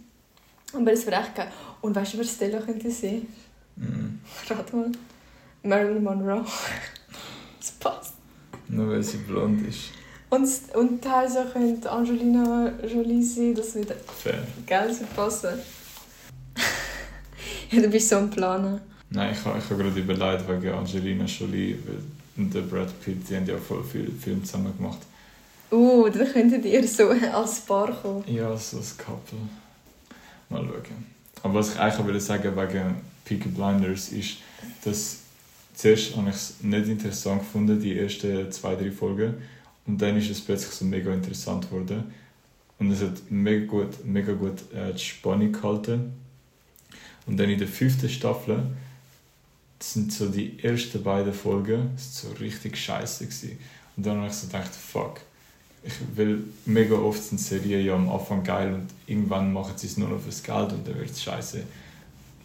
[0.73, 1.51] Aber das wäre echt geil.
[1.83, 3.27] Und weißt du, wer Stella könnte sein?
[3.77, 4.20] Mhm.
[4.51, 4.90] Rat mal.
[5.62, 6.44] Marilyn Monroe.
[7.59, 8.14] Das passt.
[8.68, 9.90] Nur weil sie blond ist.
[10.29, 13.97] Und, und teilweise könnte Angelina Jolie sein, das würde
[14.66, 15.59] geil passen.
[17.70, 18.81] ja, du bist so ein Planer.
[19.14, 21.79] Nein, ich habe ich hab gerade überlegt wegen Angelina Jolie
[22.37, 24.98] und der Brad Pitt, die haben ja voll viele Filme zusammen gemacht.
[25.70, 28.24] Uh, dann könntet ihr so als Paar kommen.
[28.27, 29.38] Ja, so ein Couple.
[30.48, 31.07] Mal schauen.
[31.44, 34.38] Aber was ich eigentlich will sagen wegen Peaky Blinders ist,
[34.85, 35.18] dass
[35.74, 39.35] zuerst habe ich es nicht interessant gefunden, die ersten zwei, drei Folgen.
[39.87, 42.12] Und dann ist es plötzlich so mega interessant geworden.
[42.81, 46.14] Und es hat mega gut, mega gut äh, die Spannung gehalten.
[47.27, 48.64] Und dann in der fünften Staffel,
[49.92, 53.59] sind so die ersten beiden Folgen, das so richtig scheiße gewesen.
[53.97, 55.20] Und dann habe ich so gedacht, fuck,
[55.83, 59.97] ich will mega oft sind Serien ja am Anfang geil und irgendwann machen sie es
[59.97, 61.62] nur noch fürs Geld und dann wird es scheiße.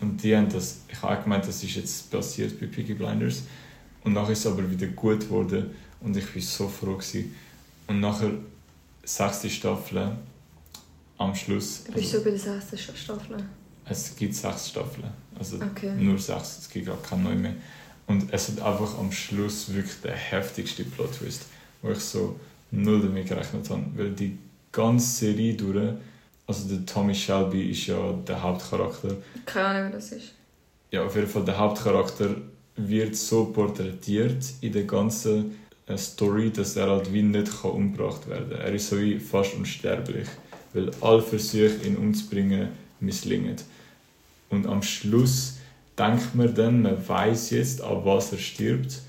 [0.02, 3.43] Und die haben das, ich habe auch gemeint, das ist jetzt passiert bei Piggy Blinders.
[4.04, 5.71] Und nachher ist es aber wieder gut geworden
[6.02, 6.95] und ich war so froh.
[6.95, 7.36] Gewesen.
[7.88, 8.32] Und nachher,
[9.04, 10.15] sechste Staffel,
[11.17, 11.84] am Schluss.
[11.86, 13.38] Du bist also, so bei der sechsten Staffel.
[13.89, 15.08] Es gibt sechs Staffeln.
[15.38, 15.91] Also Okay.
[15.97, 17.54] nur sechs, es gibt gar keine neue mehr.
[18.08, 21.43] Und es hat einfach am Schluss wirklich den heftigsten Plot-Twist,
[21.82, 22.39] wo ich so
[22.71, 23.84] null damit gerechnet habe.
[23.95, 24.38] Weil die
[24.71, 25.93] ganze Serie durch,
[26.47, 29.15] also der Tommy Shelby ist ja der Hauptcharakter.
[29.45, 30.34] Keine Ahnung, wer das ist.
[30.91, 32.36] Ja, auf jeden Fall der Hauptcharakter
[32.75, 38.28] wird so porträtiert in der ganzen äh, Story, dass er halt wie nicht kann umgebracht
[38.28, 38.60] werden kann.
[38.62, 40.28] Er ist so wie fast unsterblich,
[40.73, 43.56] weil alle Versuche, ihn umzubringen, misslingen.
[44.49, 45.57] Und am Schluss
[45.97, 49.01] denkt man dann, man weiß jetzt, an was er stirbt.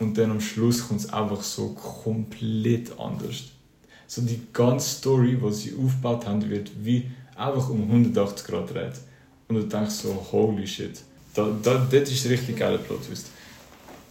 [0.00, 3.44] Und dann am Schluss kommt es einfach so komplett anders.
[4.06, 8.94] So die ganze Story, die sie aufgebaut haben, wird wie einfach um 180 Grad gedreht.
[9.48, 11.00] Und du denkst so, holy shit.
[11.34, 13.26] Da, da, das ist ein richtig geiler Plot-Twist.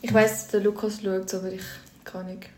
[0.02, 1.62] Ich weiss, der Lukas schaut aber ich
[2.04, 2.50] kann nicht.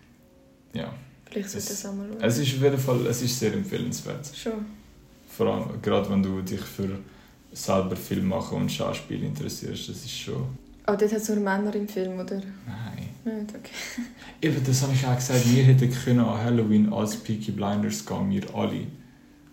[0.74, 0.94] Ja.
[1.30, 2.22] Vielleicht sollte Es- es auch mal schauen.
[2.24, 4.32] Es ist auf jeden Fall es ist sehr empfehlenswert.
[4.36, 4.66] Schon.
[5.30, 6.90] Vor allem, gerade wenn du dich für
[7.56, 10.44] selber Film machen und Schauspiel interessierst, das ist schon...
[10.88, 12.36] Oh, dort hat es nur Männer im Film, oder?
[12.36, 13.10] Nein.
[13.24, 14.04] Nicht, okay.
[14.42, 18.30] Eben, das habe ich auch gesagt, wir hätten können an Halloween als Peaky Blinders gehen,
[18.30, 18.86] wir alle.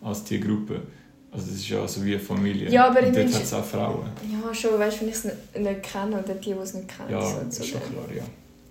[0.02, 0.82] Als die Gruppe.
[1.30, 2.70] Also das ist ja so wie eine Familie.
[2.70, 4.10] Ja, aber und dort hat es auch Frauen.
[4.30, 6.88] Ja, schon, weißt du, wenn ich es nicht, nicht kenne oder die, die es nicht
[6.88, 7.10] kennen.
[7.10, 8.24] Ja, so, ist schon klar, ja.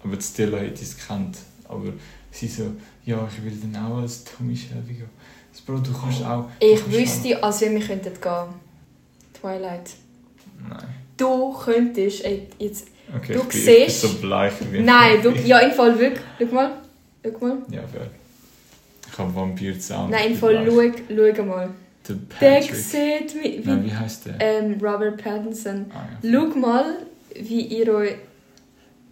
[0.03, 1.37] Aber die Stella hätte es kennt.
[1.67, 1.93] Aber
[2.29, 2.71] sie so,
[3.05, 5.09] ja, ich will dann auch als Tommy Shelby gehen.
[5.51, 6.47] Das Bro, du kannst auch...
[6.59, 8.70] du Ich wüsste, als wenn wir könnten gehen.
[9.41, 9.89] Twilight.
[10.69, 10.85] Nein.
[11.17, 12.87] Du könntest, ey, jetzt...
[13.15, 15.29] Okay, Du ich bin, ich bin siehst- so bleich wie Nein, du...
[15.45, 16.21] Ja, im Fall wirklich.
[16.39, 16.71] Schau mal.
[17.23, 17.57] Schau mal.
[17.69, 18.07] Ja, fair.
[19.11, 20.09] Ich habe Vampirzaun.
[20.09, 21.69] Nein, im Fall schau, schau mal.
[22.07, 22.75] Der Der Patrick.
[22.75, 23.59] sieht wie...
[23.65, 24.35] Nein, wie wie heißt der?
[24.39, 25.85] ähm, Robert Pattinson.
[25.93, 26.31] Ah, ja.
[26.31, 26.95] Schau mal,
[27.35, 28.15] wie ihr euch...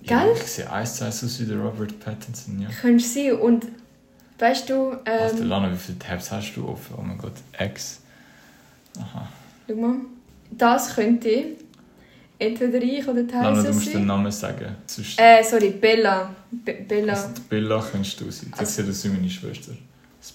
[0.04, 0.34] Ja, Gell?
[0.34, 2.70] ich sehe eins zu eins aus wie der Robert Pattinson, ja.
[2.82, 3.66] Könnt sehen und...
[4.40, 4.96] Weißt du...
[5.06, 6.96] Ähm, Lana, wie viele Tabs hast du offen?
[6.98, 8.00] Oh mein Gott, X.
[8.98, 9.28] Aha.
[9.68, 9.96] schau mal.
[10.52, 11.30] Das könnte
[12.38, 14.06] entweder ich oder die Lana, du musst den.
[14.06, 14.76] Namen sagen.
[14.86, 16.34] Sonst, Äh, sorry, Bella.
[16.52, 17.14] Be Bella.
[17.14, 18.52] also, Bella kannst du sein.
[18.58, 19.72] Das Also- aus wie meine Schwester.
[19.72, 19.78] Ein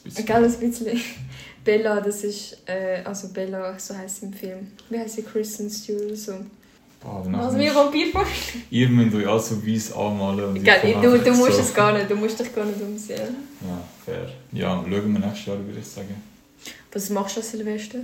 [0.04, 0.26] bisschen.
[0.26, 1.00] Gell, ein bisschen.
[1.64, 4.68] Bella, das ist, äh, also Bella, so heißt sie im Film.
[4.90, 5.22] Wie heißt sie?
[5.22, 6.32] Kristen Stewart so.
[7.00, 8.06] Boah, Also wie musst- Vampir
[8.70, 10.44] Ihr müsst euch also weiß anmalen.
[10.46, 11.60] Und Gell, du, du musst so.
[11.60, 13.34] es gar nicht, du musst dich gar nicht umsehen.
[13.62, 14.26] Ja, fair.
[14.52, 16.14] Ja, schauen wir nächstes Jahr, würde ich sagen.
[16.92, 17.98] Was machst du an Silvester?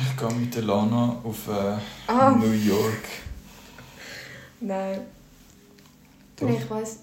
[0.00, 2.30] Ich gehe mit der Lana auf äh, Ah.
[2.30, 3.02] New York.
[4.60, 5.00] Nein.
[6.36, 6.48] Doch.
[6.48, 6.98] Nee, ich weiss,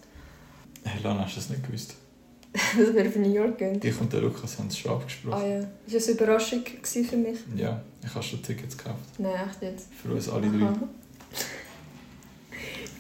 [0.84, 1.96] Hey Lana, hast du das nicht gewusst?
[2.54, 3.80] dass wir auf New York gehen.
[3.84, 5.50] Ich und der Lukas haben es schon Ah abgesprochen.
[5.50, 5.60] ja.
[5.92, 6.64] Das war eine Überraschung
[7.04, 7.40] für mich.
[7.56, 9.00] Ja, ich habe schon Tickets gekauft.
[9.18, 9.88] Nein, echt jetzt.
[10.02, 10.66] Für uns alle drei.
[10.66, 10.74] Aha.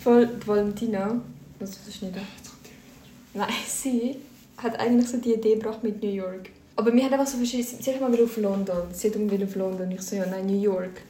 [0.03, 1.21] Voll, die Valentina,
[1.59, 2.15] was ist das nicht?
[3.33, 4.17] Nein, sie
[4.57, 6.49] hat eigentlich so die Idee gebracht mit New York.
[6.75, 7.81] Aber wir haben einfach so verschiedene...
[7.81, 8.77] Sie hat mal wieder auf London.
[8.91, 9.91] Sie hat mal auf London.
[9.91, 11.01] Ich so, ja, nein, New York.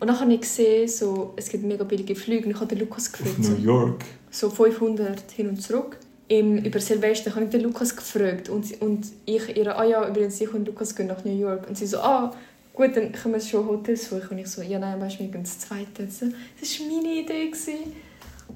[0.00, 2.44] Und dann habe ich gesehen, so, es gibt mega billige Flüge.
[2.46, 3.38] Und ich habe den Lukas Auf gefragt.
[3.38, 4.04] New So, York?
[4.30, 5.98] so 500 hin und zurück.
[6.28, 8.48] Im, über Silvester habe ich den Lukas gefragt.
[8.48, 11.68] Und, und ich ihr, ah ja, übrigens, ich und Lukas gehen nach New York.
[11.68, 12.34] Und sie so, ah,
[12.74, 14.28] gut, dann können wir schon Hotels suchen.
[14.32, 16.08] Und ich so, ja, nein, weißt du, wir gehen das zweite.
[16.10, 16.26] So,
[16.60, 17.46] das war meine Idee.
[17.46, 17.92] Gewesen.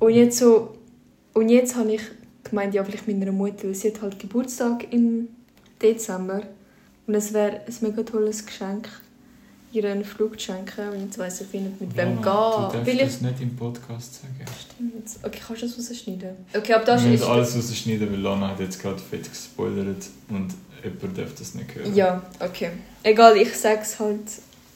[0.01, 0.75] Und jetzt so,
[1.35, 2.03] und jetzt habe ich
[2.45, 5.29] gemeint, ja, vielleicht mit meiner Mutter, weil sie hat halt Geburtstag im
[5.83, 6.43] Dezember.
[7.07, 8.89] Und es wäre ein mega tolles Geschenk,
[9.73, 10.89] ihr einen Flug zu schenken.
[10.91, 12.23] Und jetzt weiss ich nicht, mit wem Du gehen.
[12.25, 14.35] darfst Weil ich das nicht im Podcast sagen.
[14.61, 15.07] Stimmt.
[15.23, 16.31] Okay, kannst du das rausschneiden?
[16.57, 17.21] Okay, das Wir ist...
[17.21, 20.55] müssen alles rausschneiden, weil Lana hat jetzt gerade fett gespoilert und
[20.85, 21.95] jemand darf das nicht hören.
[21.95, 22.71] Ja, okay.
[23.03, 24.21] Egal, ich sag's halt,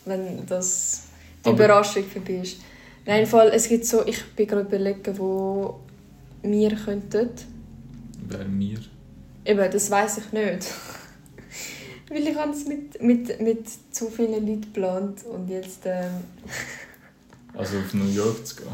[0.04, 1.02] wenn das
[1.44, 2.58] die Aber- Überraschung vorbei ist.
[3.06, 5.78] Nein, im Fall, es gibt so, ich bin gerade überlegen, wo
[6.42, 7.28] wir könnten.
[8.28, 8.78] Wer mir?
[9.46, 10.66] Eben, das weiß ich nicht.
[12.08, 16.10] Weil ich habe es mit, mit, mit zu vielen Leuten geplant und jetzt ähm,
[17.56, 18.68] Also auf New York zu gehen.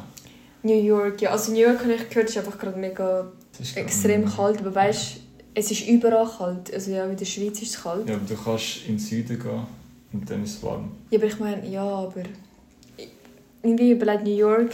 [0.62, 1.31] New York, ja.
[1.31, 3.31] Also New York habe ich gehört, ist einfach gerade mega
[3.77, 5.20] extrem kalt, aber weißt
[5.55, 6.73] es ist überall kalt.
[6.73, 8.09] Also ja, in der Schweiz ist es kalt.
[8.09, 9.66] Ja, aber du kannst in den Süden gehen.
[10.12, 10.93] und dann ist es warm.
[11.11, 12.23] Ja, aber ich meine, ja, aber...
[13.62, 14.73] Irgendwie überlegt New York,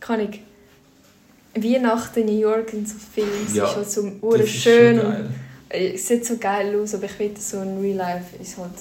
[0.00, 0.40] kann ich...
[1.54, 5.28] Weihnachten New York in so Filmen, Ja, ist halt so Das schön schon und
[5.68, 8.72] äh, es sieht so geil aus, aber ich finde so in Real Life ist halt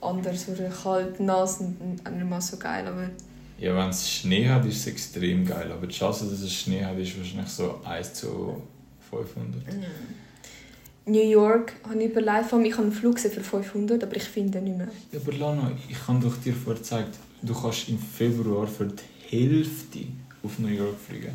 [0.00, 1.78] anders, ur kalt, nass und
[2.16, 3.10] nicht mal so geil, aber...
[3.58, 5.70] Ja, wenn es Schnee hat, ist es extrem geil.
[5.72, 8.62] Aber die Chance, dass es Schnee hat, ist wahrscheinlich so 1 zu
[9.10, 9.62] 500.
[11.06, 14.24] New York habe ich überlegt, vor allem, ich habe einen Flug für 500, aber ich
[14.24, 14.88] finde ihn nicht mehr.
[15.12, 19.02] Ja, aber Lana, ich habe doch dir vorher gezeigt, du kannst im Februar für die
[19.28, 20.00] Hälfte
[20.44, 21.30] auf New York fliegen.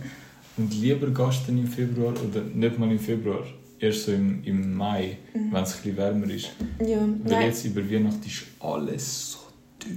[0.58, 3.44] Und lieber gehst dann im Februar, oder nicht mal im Februar,
[3.80, 5.52] erst so im, im Mai, Mhm.
[5.54, 6.50] wenn es bisschen wärmer ist.
[6.86, 7.46] Ja, Weil nein.
[7.48, 9.40] jetzt über Weihnachten ist alles so
[9.80, 9.92] teuer.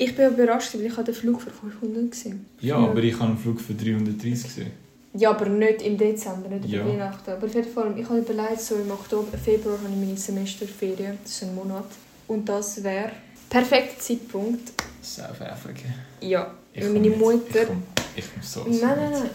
[0.00, 2.46] Ich bin überrascht, weil ich den Flug für 500 gesehen.
[2.60, 2.88] Ja, Ja.
[2.88, 4.70] aber ich habe einen Flug für 330 gesehen.
[5.14, 6.82] Ja, aber nicht im Dezember, nicht Ja.
[6.82, 7.30] über Weihnachten.
[7.30, 11.18] Aber auf jeden Fall, ich habe überlegt, so im Oktober, Februar habe ich meine Semesterferien,
[11.22, 11.86] das ist ein Monat.
[12.28, 13.10] Und das wäre
[13.50, 14.72] perfekter Zeitpunkt.
[15.02, 15.88] South Africa.
[16.20, 17.18] Ja, Ich weil komm meine mit.
[17.18, 17.60] Mutter...
[17.60, 17.82] Ich komme
[18.16, 19.30] ich komm so Nein, nein, nein.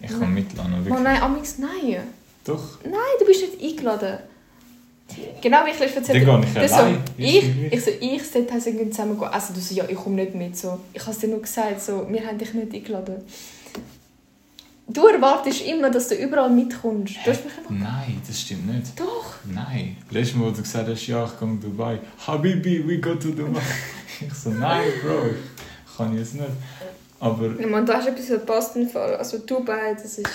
[0.00, 2.02] Ich komme mit, Lana, Oh nein, Amix, nein.
[2.44, 2.78] Doch.
[2.84, 4.18] Nein, du bist nicht eingeladen.
[5.40, 6.86] Genau wie ich letztes Dann erzählt gehe ich so,
[7.18, 9.28] ich, ich so, ich sollte halt irgendwie zusammen gehen.
[9.28, 10.56] Also du so, ja, ich komme nicht mit.
[10.56, 10.80] So.
[10.92, 13.22] Ich habe es dir nur gesagt, so, wir haben dich nicht eingeladen.
[14.86, 17.16] Du erwartest immer, dass du überall mitkommst.
[17.24, 17.70] Du hast mich einfach...
[17.70, 18.98] Nein, das stimmt nicht.
[18.98, 19.36] Doch.
[19.44, 19.96] Nein.
[20.10, 21.98] Letztes Mal, wo du gesagt hast, ja, ich gehe nach Dubai.
[22.26, 23.62] Habibi, we go to Dubai.
[24.20, 25.30] ich so, nein, Bro,
[25.94, 26.46] ich kann jetzt nicht.
[27.20, 29.14] Aber Ja, man, du hast etwas verpasst im Fall.
[29.16, 30.26] Also Dubai, das ist...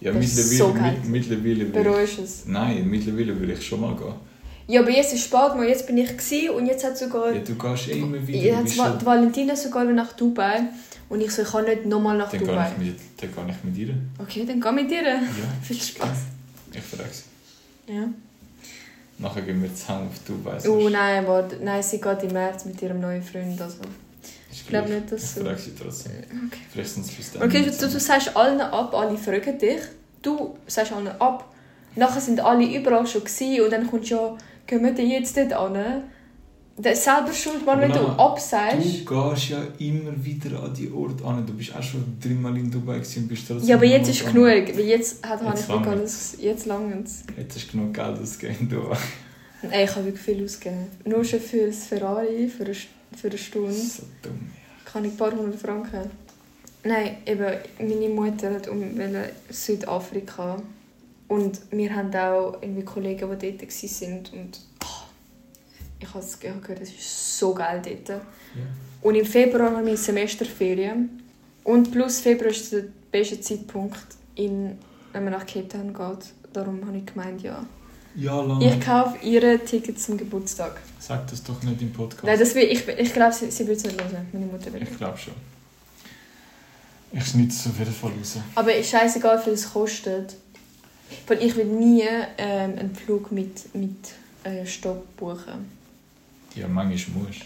[0.00, 0.92] ja, Das ist mittlerweile, so geil.
[1.02, 2.40] mit, mittlerweile Bereust es.
[2.42, 4.14] ich, Nein, mittlerweile würde ich schon mal gehen.
[4.68, 5.64] Ja, aber jetzt ist spät, mal.
[5.68, 7.32] jetzt bin ich gewesen und jetzt hat sogar...
[7.32, 8.38] Ja, du gehst eh immer wieder.
[8.38, 10.60] Ja, du jetzt schon- die Valentina sogar nach Dubai.
[11.08, 12.72] Und ich so, ich kann nicht nochmal nach dann Dubai.
[12.78, 13.94] ich mit, dann gehe ich mit ihr.
[14.20, 15.02] Okay, dann geh mit dir.
[15.04, 15.20] Ja,
[15.62, 16.18] Viel Spaß.
[16.72, 17.92] ich frage sie.
[17.94, 18.08] Ja.
[19.18, 20.58] Nachher gehen wir zusammen auf Dubai.
[20.68, 21.56] Oh nein, warte.
[21.62, 23.60] Nein, sie geht im März mit ihrem neuen Freund.
[23.60, 23.76] Also.
[24.56, 25.40] Ist Ich glaube nicht, dass Ich so.
[25.44, 26.12] frage sie trotzdem.
[26.46, 29.80] Okay, Vielleicht sind es bis okay du, du sagst allen ab, alle fragen dich.
[30.22, 31.52] Du sagst allen ab.
[31.94, 34.36] Nachher sind alle überall schon gewesen und dann kommst du ja,
[34.66, 36.02] gehen wir denn jetzt dort an?
[36.78, 38.76] Das ist selber schuld, Mann, wenn du absagst.
[39.08, 41.46] Du gehst ja immer wieder an die Orte an.
[41.46, 44.44] Du bist auch schon dreimal in Dubai und bist trotzdem Ja, aber jetzt ist genug.
[44.44, 45.88] Weil jetzt hat Jetzt ich wirklich langt's.
[45.88, 46.36] alles.
[46.38, 47.08] Jetzt langt.
[47.38, 48.98] Jetzt du genug Geld ausgegeben in Dubai.
[49.70, 50.86] Ey, ich habe wirklich viel ausgegeben.
[51.06, 53.72] Nur schon für das Ferrari, für eine, St- für eine Stunde.
[53.72, 54.50] So dumm.
[54.84, 56.10] kann ich ein paar hundert Franken.
[56.84, 58.82] Nein, eben, meine Mutter hat um
[59.50, 60.62] Südafrika.
[61.28, 64.18] Und wir haben auch irgendwie Kollegen, die dort waren.
[64.32, 65.04] Und oh,
[65.98, 68.08] ich habe es gehört, es ist so geil dort.
[68.08, 68.20] Ja.
[69.02, 71.22] Und im Februar habe ich Semesterferien.
[71.64, 74.06] Und plus Februar ist der beste Zeitpunkt,
[74.36, 74.78] in,
[75.12, 76.32] wenn man nach Cape Town geht.
[76.52, 77.66] Darum habe ich gemeint, ja.
[78.16, 78.64] Ja, Lana.
[78.66, 80.80] Ich kaufe ihr Ticket zum Geburtstag.
[80.98, 82.24] Sag das doch nicht im Podcast.
[82.24, 84.26] Nein, das will, ich, ich glaube, sie, sie will es nicht hören.
[84.32, 85.34] Meine Mutter will ich glaube schon.
[87.12, 88.38] Ich schneide es auf jeden Fall raus.
[88.54, 90.34] Aber ist scheißegal, wie viel es kostet.
[91.26, 92.04] Weil ich will nie
[92.38, 93.96] ähm, einen Flug mit, mit
[94.44, 95.70] äh, Stopp buchen.
[96.54, 97.42] Ja, manchmal musst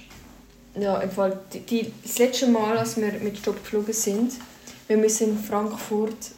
[0.79, 4.35] Ja, im Fall, die, die, das letzte Mal, als wir mit Stopp geflogen sind,
[4.87, 6.31] wir müssen in Frankfurt,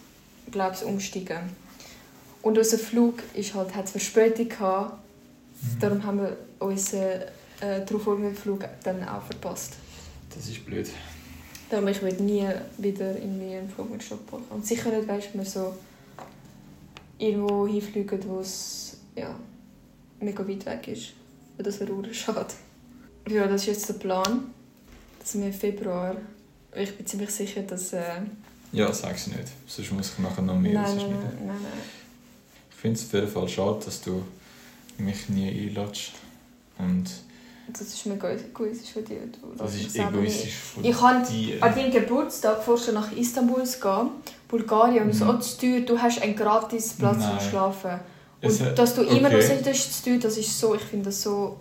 [0.51, 1.62] glaube ich, umsteigen.
[2.43, 4.99] Und unser Flug ist halt, hat Verspätung gehabt.
[5.63, 5.79] Mhm.
[5.81, 7.23] Darum haben wir unseren
[7.61, 9.75] äh, darauffolgenden Flug dann auch verpasst.
[10.35, 10.91] Das ist blöd.
[11.71, 12.47] Darum ich will nie
[12.79, 14.45] wieder irgendwie einen Flug mit Stopp buchen.
[14.51, 15.75] Und sicher nicht, weißt du, wir so
[17.19, 19.35] irgendwo hinfliegen, wo es ja,
[20.21, 21.13] mega weit weg ist.
[21.57, 22.53] Weil das wäre schade.
[23.29, 24.53] Ja, das ist jetzt der Plan.
[25.21, 26.17] Dass wir im Februar...
[26.75, 27.93] Ich bin ziemlich sicher, dass...
[27.93, 28.23] Äh,
[28.73, 29.45] Ja, sag es nicht.
[29.67, 32.02] Sonst muss ich nachher noch mehr nein, nein, nein, nein, nein.
[32.83, 34.25] Ich finde es auf jeden Fall schade, dass du
[34.99, 36.15] mich nie einlädst.
[36.79, 37.05] Und
[37.73, 39.21] Das ist mega egoistisch von dir.
[39.41, 41.63] Du das ist egoistisch von Ich kann dir.
[41.63, 44.09] An deinem Geburtstag vorst du nach Istanbul zu gehen,
[44.49, 45.31] Bulgarien, und so, Mhm.
[45.31, 47.49] oh, zu teuer, du hast einen gratis Platz zum Nein.
[47.51, 48.01] Schlafen.
[48.41, 49.63] Und Es dass du immer noch okay.
[49.65, 51.61] sagst, zu teuer, das ist so, ich finde das so...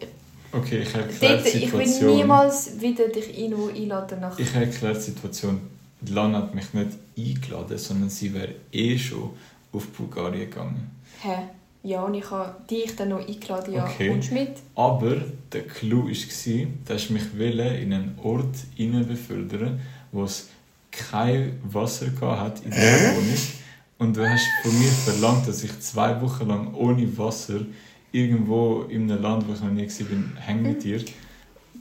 [0.52, 2.16] Okay, ich erkläre Dort, die ich will Situation.
[2.18, 4.40] niemals wieder dich irgendwo einladen nach...
[4.40, 5.62] Ich erkläre die Situation.
[6.08, 9.30] Lana hat mich nicht eingeladen, sondern sie wäre eh schon
[9.72, 11.01] auf Bulgarien gegangen.
[11.22, 11.36] Hä?
[11.84, 14.10] Ja, und ich habe dich dann noch eingeladen, ja, Okay.
[14.10, 14.50] kommst mit?
[14.76, 15.16] Aber
[15.52, 18.56] der Clou war, dass ich mich wollte in einen Ort
[19.08, 19.80] befördern
[20.12, 20.50] wo es
[20.92, 23.38] kein Wasser hat in der Wohnung.
[23.98, 27.62] Und du hast von mir verlangt, dass ich zwei Wochen lang ohne Wasser
[28.12, 31.00] irgendwo in einem Land, wo ich noch nie war, hänge mit dir.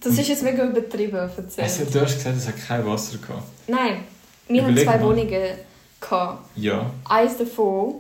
[0.01, 1.89] Das ist jetzt mega übertrieben, Es erzählt.
[1.89, 3.43] hat, du hast gesagt, es hat kein Wasser gehabt.
[3.67, 4.05] Nein,
[4.49, 5.05] wir haben Überleg zwei mal.
[5.07, 5.55] Wohnungen
[6.01, 6.45] gehabt.
[6.57, 7.95] Ja, Eins davon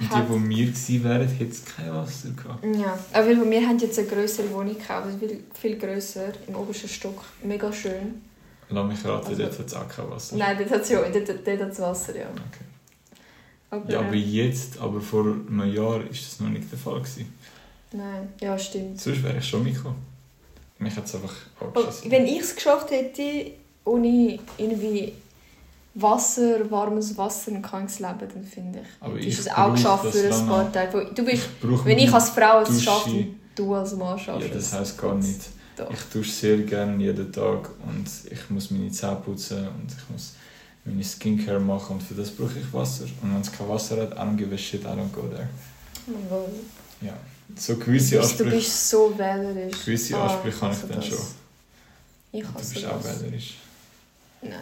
[0.00, 2.64] Und die, wo wir gewesen wären, hätte es kein Wasser gehabt.
[2.76, 6.54] Ja, aber weil wir haben jetzt eine größere Wohnung gekauft, also viel, viel grösser im
[6.56, 8.22] obersten Stock, mega schön.
[8.70, 10.36] Lass mich raten, Also- dort hat es auch kein Wasser.
[10.36, 12.26] Nein, dort hat es ja, dort, dort hat's Wasser, ja.
[12.28, 12.64] Okay.
[13.70, 17.32] Aber, Ja, aber jetzt, aber vor einem Jahr, ist das noch nicht der Fall gewesen.
[17.92, 19.00] nein, ja, stimmt.
[19.00, 19.98] Sonst wäre ich schon mitgekommen.
[20.78, 22.10] Mich hat es einfach Aber abgeschissen.
[22.10, 23.50] wenn ich es geschafft hätte,
[23.84, 25.12] ohne irgendwie
[25.94, 30.06] Wasser, warmes Wasser und krankes Leben, dann finde ich, Aber ich du es auch geschafft
[30.12, 31.10] für ein paar Tage.
[31.14, 34.72] Du bist, brauche wenn ich als Frau es schaffe, du als Mann schaffst Ja, das
[34.72, 35.40] heisst gar nicht.
[35.76, 35.90] Doch.
[35.90, 40.34] Ich dusche sehr gerne jeden Tag und ich muss meine Zähne putzen und ich muss
[40.84, 43.04] meine Skincare machen und für das brauche ich Wasser.
[43.22, 45.48] Und wenn es kein Wasser hat, I don't give a shit, I don't go there.
[46.30, 46.48] Oh.
[47.00, 47.14] Ja,
[47.56, 49.84] so Du gewisse bist, du Ansprüche, bist so wählerisch.
[49.84, 51.06] gewisse Ah, Ansprüche habe ich hasse dann das.
[51.08, 51.18] schon.
[52.32, 53.22] Ich Du hasse bist auch das.
[53.22, 53.54] wählerisch.
[54.42, 54.52] Nein,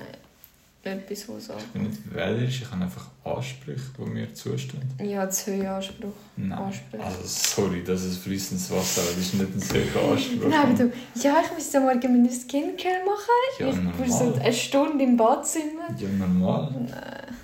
[0.85, 1.39] nicht bis so.
[1.39, 4.83] Ich bin nicht wählerisch, ich habe einfach Ansprüche, die mir zustehen.
[5.03, 6.13] Ja, zu hohen Anspruch.
[6.37, 6.59] Nein.
[6.59, 7.05] Ansprüche.
[7.05, 10.49] Also sorry, das ist fließendes Wasser, aber das ist nicht ein sehr hoher Anspruch.
[10.49, 13.59] Nein, aber du, ja, ich muss am Morgen meine Skincare machen.
[13.59, 15.89] Ja, ich bin so eine Stunde im Badzimmer.
[15.99, 16.73] Ja, normal.
[16.73, 17.37] Nein.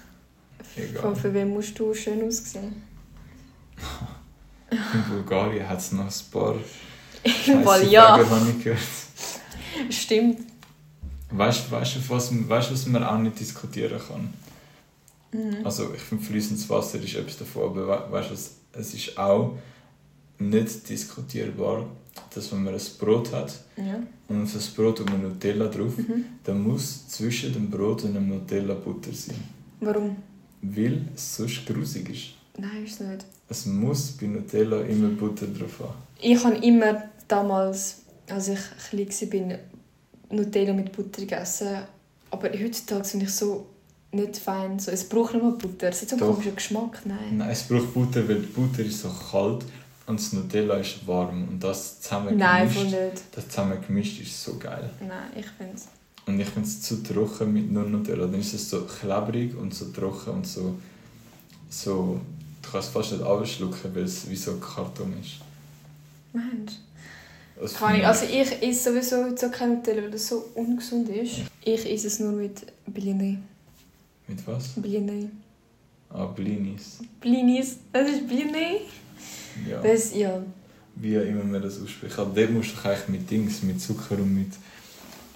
[0.76, 1.02] Egal.
[1.02, 2.82] Von für wen musst du schön aussehen?
[4.70, 6.56] In Bulgarien hat es noch ein paar
[7.24, 8.16] scheisse ja.
[8.16, 8.80] Fragen, habe ich gehört.
[9.90, 10.40] Stimmt.
[11.36, 14.32] Weißt du, weißt, du, was, weißt, was man auch nicht diskutieren kann?
[15.32, 15.64] Mhm.
[15.66, 18.34] Also, ich finde, fließendes Wasser ist etwas davon, aber we- weißt du,
[18.80, 19.56] es ist auch
[20.38, 21.86] nicht diskutierbar,
[22.32, 24.00] dass wenn man ein Brot hat Ja.
[24.28, 26.24] und auf das Brot und Nutella drauf, Mhm.
[26.44, 29.36] dann muss zwischen dem Brot und dem Nutella Butter sein.
[29.80, 30.16] Warum?
[30.62, 32.24] Weil es sonst grusig ist.
[32.58, 33.24] Nein, ist nicht.
[33.48, 35.94] Es muss bei Nutella immer Butter drauf haben.
[36.20, 38.58] Ich habe immer damals, als ich
[38.90, 39.08] klein
[39.50, 39.58] war,
[40.34, 41.78] Nutella mit Butter gegessen.
[42.30, 43.66] Aber heutzutage finde ich so
[44.12, 44.78] nicht fein.
[44.78, 45.88] So, es braucht nicht mal Butter.
[45.88, 46.32] Es hat so einen Doch.
[46.32, 47.00] komischen Geschmack.
[47.04, 47.38] Nein.
[47.38, 49.64] Nein, es braucht Butter, weil die Butter ist so kalt
[50.06, 51.48] und das Nutella ist warm.
[51.48, 53.22] Und das zusammen Nein, gemischt, voll nicht.
[53.32, 54.90] das zusammen gemischt ist so geil.
[55.00, 55.88] Nein, ich finde es.
[56.26, 58.26] Und ich finde es zu trocken mit nur Nutella.
[58.26, 60.76] Dann ist es so klebrig und so trocken und so...
[61.68, 62.20] so
[62.62, 65.40] du kannst es fast nicht abschlucken, weil es wie so Karton ist.
[66.32, 66.72] Mensch.
[67.60, 68.06] Das Kann ich.
[68.06, 71.42] Also ich esse sowieso so kein Nutella, weil das so ungesund ist.
[71.64, 73.38] Ich esse es nur mit Blinis.
[74.26, 74.68] Mit was?
[74.76, 75.26] Blinis.
[76.10, 76.98] Ah, Blinis.
[77.20, 77.76] Blinis.
[77.92, 78.80] Das ist Blini.
[79.68, 79.80] Ja.
[79.80, 80.42] Das, ja.
[80.96, 82.18] Wie immer man das ausspricht.
[82.18, 84.52] Aber dort musst du doch eigentlich mit Dings, mit Zucker und mit...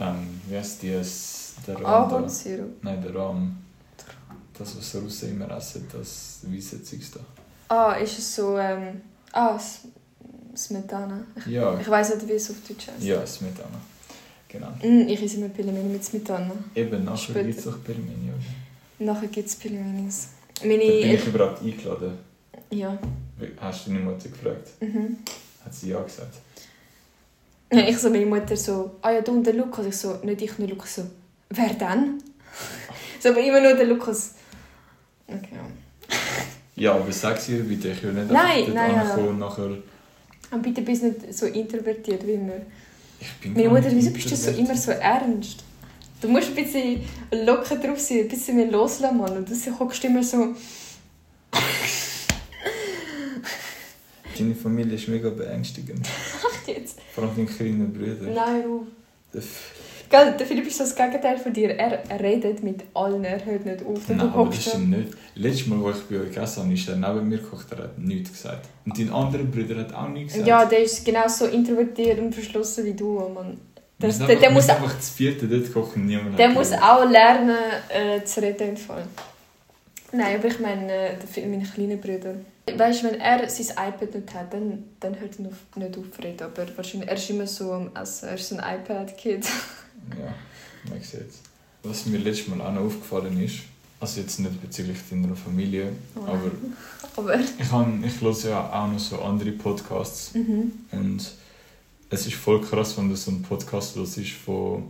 [0.00, 0.90] Ähm, wie heißt die?
[0.90, 1.84] es- Der Rahm?
[2.12, 2.82] Ahornsirup.
[2.82, 3.56] Nein, der Rahm.
[4.56, 7.20] Das, was Russen immer essen, das weisse Zeugs da.
[7.74, 9.00] Ah, ist es so, ähm...
[9.32, 9.58] Ah,
[10.56, 11.20] Smetana.
[11.36, 13.02] Ich, Ja, ich weiss nicht, wie es auf Deutsch heißt.
[13.02, 13.80] ja, Smetana.
[14.48, 14.68] Genau.
[14.82, 16.52] Mm, ich esse immer Pilmeni mit Smetana.
[16.74, 19.06] Eben, nachher gibt es doch Pelmeni, oder?
[19.12, 20.28] Nachher gibt es Pilmenis.
[20.60, 22.18] Da bin ich überhaupt eingeladen.
[22.70, 22.98] Ja.
[23.60, 24.68] Hast du deine Mutter gefragt?
[24.80, 25.18] Mhm.
[25.64, 26.34] Hat sie ja gesagt.
[27.72, 29.86] Ja, ich so, meine Mutter so, ah ja, du und der Lukas.
[29.86, 30.96] Ich so, nicht ich, nur Lukas.
[30.96, 31.02] So,
[31.50, 32.22] wer denn?
[33.20, 34.34] so, aber immer nur der Lukas.
[35.26, 36.14] Okay, ja.
[36.76, 39.02] Ja, aber sag sie ihr bitte, ich will nicht Nein, dort nein, ja.
[39.02, 39.70] ankommen und nachher...
[40.50, 42.60] Aber bitte bist nicht so introvertiert wie immer.
[43.44, 45.64] Meine Mutter, wieso bist du so immer so ernst?
[46.20, 49.36] Du musst ein bisschen locker drauf sein, ein bisschen mehr loslassen, Mann.
[49.36, 50.54] Und du hockst immer so...
[54.36, 56.06] Deine Familie ist mega beängstigend.
[56.46, 56.98] Ach jetzt.
[57.12, 58.30] Vor allem deine kleinen Brüder.
[58.30, 58.86] Nein, Ruh.
[60.10, 61.70] Gell, der Philipp ist das Gegenteil von dir.
[61.78, 64.08] Er, redet mit allen, er hört nicht auf.
[64.08, 64.70] Nein, aber das da.
[64.70, 65.12] stimmt nicht.
[65.34, 67.98] Letztes Mal, als ich bei euch gegessen habe, ist er neben mir gekocht, er hat
[67.98, 68.66] nichts gesagt.
[68.86, 70.48] Und dein anderer Bruder hat auch nichts gesagt.
[70.48, 73.58] Ja, der ist genauso introvertiert und verschlossen wie du, Mann.
[73.98, 77.04] Wir Das, der, einfach- der muss, einfach das vierte dort kochen niemand der muss auch
[77.08, 77.56] lernen
[77.88, 78.70] äh, zu reden.
[78.70, 79.04] Im Fall.
[80.12, 82.34] Nein, aber ich meine, äh, meine kleinen Brüder.
[82.76, 86.22] Weißt du, wenn er sein iPad nicht hat, dann, dann hört er nicht auf zu
[86.22, 86.42] reden.
[86.44, 88.28] Aber wahrscheinlich, er ist immer so am Essen.
[88.28, 89.46] Er ist so ein iPad-Kid.
[90.18, 90.34] Ja,
[90.90, 91.40] man sieht es.
[91.82, 93.56] Was mir letztes Mal auch noch aufgefallen ist,
[94.00, 96.20] also jetzt nicht bezüglich deiner Familie, Oh.
[96.22, 96.50] aber
[97.16, 97.40] Aber.
[97.40, 100.72] ich, han, ich höre ja auch noch so andere Podcasts Mhm.
[100.92, 101.32] und
[102.10, 104.84] es ist voll krass, wenn du so einen Podcast hörst von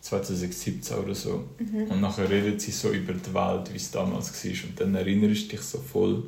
[0.00, 1.90] 2017 oder so Mhm.
[1.90, 5.44] und nachher redet sie so über die Welt, wie es damals war und dann erinnerst
[5.44, 6.24] du dich so voll,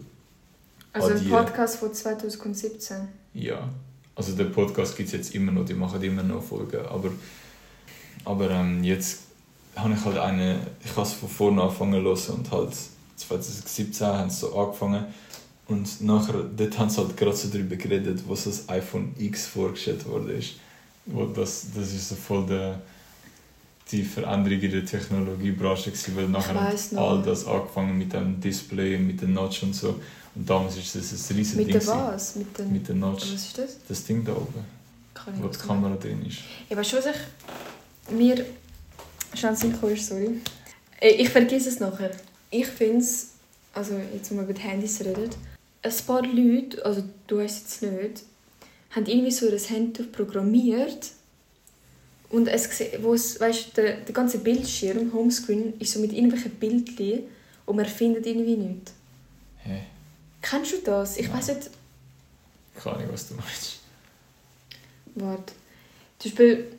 [0.92, 3.09] Also Ah, ein die- Podcast von 2017.
[3.34, 3.68] ja.
[4.16, 7.11] Also der Podcast gibt es jetzt immer noch, die machen immer noch Folgen, aber,
[8.25, 9.20] aber ähm, jetzt
[9.77, 12.72] habe ich halt eine, ich habe es von vorne zu hören und halt
[13.16, 15.05] 2017 haben sie so angefangen
[15.66, 19.47] und nachher, dort haben sie halt gerade so darüber geredet, wo so das iPhone X
[19.47, 20.55] vorgestellt wurde ist.
[21.35, 22.81] Das, das ist so voll der,
[23.91, 28.99] die Veränderung in der Technologiebranche, gewesen, weil nachher hat all das angefangen mit dem Display,
[28.99, 30.01] mit den Notch und so.
[30.35, 31.79] Und damals ist das ein riesiges Mit Ding.
[31.79, 32.37] der was?
[32.37, 32.72] Mit den...
[32.72, 33.33] Mit der Notch.
[33.33, 33.77] Was ist das?
[33.87, 34.64] Das Ding da oben,
[35.12, 35.59] Kann ich wo die.
[35.59, 36.39] Kamera drin ist.
[36.68, 37.16] Ja, weißt du, was ich
[38.11, 38.44] mir
[39.57, 40.40] Sinn gekommen ist, sorry.
[41.00, 42.11] Äh, Ich vergesse es nachher.
[42.50, 43.30] Ich finde es,
[43.72, 45.30] also jetzt, wo wir über die Handys reden,
[45.82, 48.22] ein paar Leute, also du weißt jetzt nicht,
[48.90, 51.11] haben irgendwie so ein Handy programmiert
[52.30, 52.68] und es
[53.00, 57.24] wo es, weißt, der, der ganze Bildschirm, Homescreen, ist so mit irgendwelchen Bildchen
[57.66, 58.92] und man findet irgendwie nichts.
[59.59, 59.80] Hä?
[60.40, 61.16] Kennst du das?
[61.16, 61.70] Ich weiß nicht,
[62.82, 63.80] Keine Ahnung, was du meinst.
[65.16, 65.52] Warte.
[66.18, 66.72] Zum Beispiel,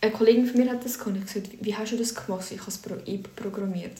[0.00, 1.16] eine Kollegin von mir hat das gehabt.
[1.16, 2.44] Ich gesagt, wie hast du das gemacht?
[2.50, 3.98] Ich habe es pro ich programmiert.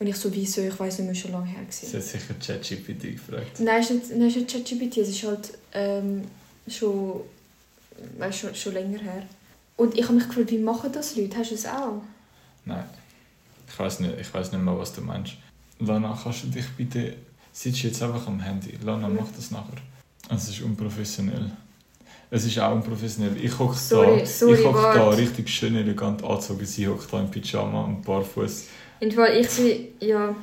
[0.00, 0.60] Und ich so, wieso?
[0.62, 1.60] Ich weiß nicht mehr, schon lange her.
[1.68, 3.58] Sie hat sicher ChatGPT gefragt.
[3.60, 4.98] Nein, es ist nicht, ChatGPT.
[4.98, 6.22] Es ist halt ähm,
[6.68, 7.20] schon,
[8.18, 9.26] weißt, schon, schon länger her.
[9.76, 11.36] Und ich habe mich gefragt, wie machen das Leute?
[11.38, 12.02] Hast du es auch?
[12.64, 12.84] Nein.
[13.68, 15.34] Ich weiß nicht, ich weiß nicht mehr, was du meinst.
[15.80, 17.16] Lana, kannst du dich bitte...
[17.52, 18.78] Sitzt jetzt einfach am Handy.
[18.84, 19.14] Lana, Ja.
[19.20, 19.78] mach das nachher.
[20.30, 21.50] Es ist unprofessionell.
[22.30, 23.36] Es ist auch unprofessionell.
[23.42, 26.66] Ich hocke da, sorry, ich hocke da richtig schön elegant angezogen.
[26.66, 28.66] Sie hockt da im Pyjama und barfuß.
[29.00, 30.34] Und weil ich bin, ja...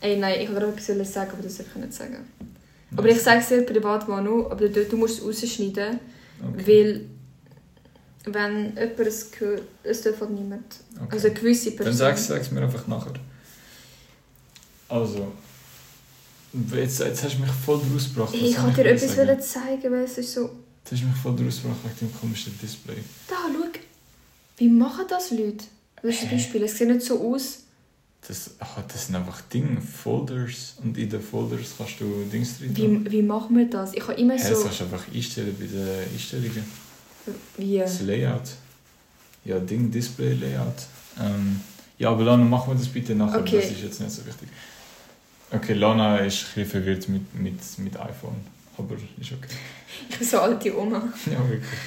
[0.00, 2.16] Ey, nein, ich wollte gerade etwas sagen, aber das darf ich nicht sagen.
[2.96, 6.00] Aber ich sage es dir privat, Manu, aber du, du musst es rausschneiden.
[6.40, 6.66] Okay.
[6.66, 10.74] Weil, wenn jemand es hört, es darf halt niemand.
[10.96, 11.06] okay.
[11.10, 11.86] Also eine gewisse Person.
[11.86, 13.14] Dann sag's, sag's mir einfach nachher.
[14.88, 15.32] Also...
[16.52, 18.34] Jetzt, jetzt hast du mich voll draus gebracht.
[18.34, 19.40] Hey, ich wollte dir etwas sagen?
[19.40, 20.50] zeigen, weil es ist so...
[20.84, 22.96] Jetzt hast du mich voll draus gebracht wegen dem komischen Display.
[23.28, 23.68] Da, schau.
[24.56, 25.64] Wie machen das Leute?
[26.02, 26.30] Das ist ein?
[26.30, 26.62] Beispiel.
[26.62, 27.60] Es sieht nicht so aus.
[28.26, 30.76] Das, ach, das sind einfach Dinge, Folders.
[30.82, 33.04] Und in den Folders kannst du Dings drin tun.
[33.04, 33.94] Wie, wie machen wir das?
[33.94, 34.62] Ich habe immer das so...
[34.62, 36.64] kannst du einfach einstellen bei den Einstellungen.
[37.56, 37.78] Wie?
[37.78, 38.50] Das Layout.
[39.44, 40.86] Ja, Ding, Display, Layout.
[41.20, 41.60] Ähm,
[41.98, 43.40] ja, aber Lana, machen wir das bitte nachher.
[43.40, 43.60] Okay.
[43.60, 44.48] Das ist jetzt nicht so wichtig.
[45.50, 48.36] Okay, Lana ist ein bisschen verwirrt mit, mit, mit iPhone.
[48.84, 49.48] Aber ist okay.
[50.10, 51.02] Ich bin so alte Oma.
[51.26, 51.80] Ja, wirklich.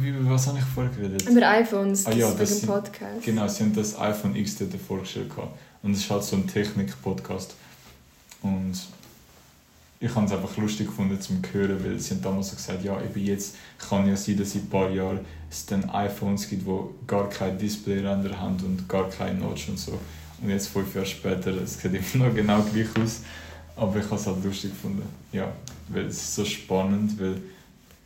[0.00, 1.28] Wie, was habe ich vorher geredet?
[1.28, 3.22] Über iPhones, Ah das ja, das sind- Podcast.
[3.24, 4.56] Genau, sie haben das iPhone X
[4.86, 5.30] vorgestellt.
[5.30, 5.56] gehabt.
[5.82, 7.54] Und es ist halt so ein Technik-Podcast.
[8.42, 8.72] Und
[10.00, 13.00] ich habe es einfach lustig gefunden zum Hören, weil sie haben damals so gesagt, ja,
[13.02, 16.78] eben jetzt kann ja sein, dass in ein paar Jahren es dann iPhones gibt, die
[17.06, 19.98] gar kein Displayränder haben und gar kein Notch und so.
[20.42, 23.20] Und jetzt, fünf Jahre später, es sieht immer noch genau gleich aus.
[23.76, 25.02] Aber ich habe es halt lustig gefunden.
[25.32, 25.52] Ja,
[25.88, 27.40] weil es ist so spannend, weil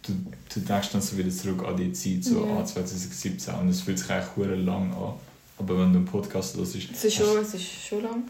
[0.02, 0.12] du,
[0.52, 2.58] du denkst dann so wieder zurück an die Zeit, so Ja.
[2.58, 5.14] an 2017 und es fühlt sich eigentlich hure lang an.
[5.58, 8.22] Aber wenn du einen Podcast hörst, Es ist schon, es ist schon lang.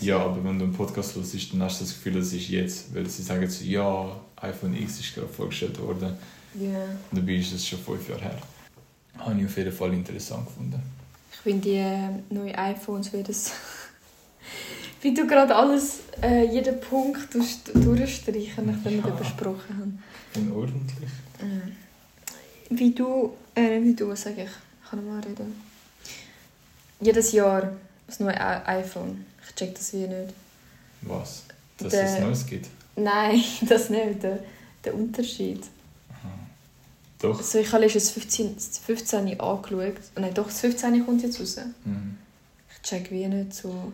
[0.00, 2.94] ja, aber wenn du einen Podcast hörst, dann hast du das Gefühl, es ist jetzt.
[2.94, 6.14] Weil sie sagen so, ja, iPhone X ist gerade vorgestellt worden.
[6.54, 6.78] Ja.
[7.10, 8.38] Und dabei ist es schon fünf Jahre her.
[9.18, 10.82] Habe ich auf jeden Fall interessant gefunden.
[11.32, 13.52] Ich finde die äh, neuen iPhones, wie das...
[15.02, 17.28] wie du gerade alles, äh, jeden Punkt
[17.74, 19.10] durchstreichen, nachdem wir Ja.
[19.10, 20.02] das besprochen haben.
[20.36, 21.08] Und ordentlich.
[21.40, 25.58] Äh, Wie du, äh, wie du, sag ich, ich kann mal reden.
[27.00, 27.72] Jedes Jahr
[28.18, 29.24] neues I- iPhone.
[29.46, 30.34] Ich check das wie nicht.
[31.02, 31.44] Was?
[31.78, 32.66] Dass Der- es Neues gibt?
[32.96, 34.22] Nein, das nicht.
[34.22, 34.40] Der,
[34.84, 35.62] der Unterschied.
[36.10, 36.28] Aha.
[37.20, 37.38] Doch.
[37.38, 39.94] Also ich habe letztens 15, das 15 angeschaut.
[40.16, 41.56] Nein, doch, das 15 kommt jetzt raus.
[41.84, 42.18] Mhm.
[42.74, 43.92] Ich check wie nicht so...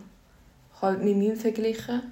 [0.85, 2.03] Habe mit meinem verglichen.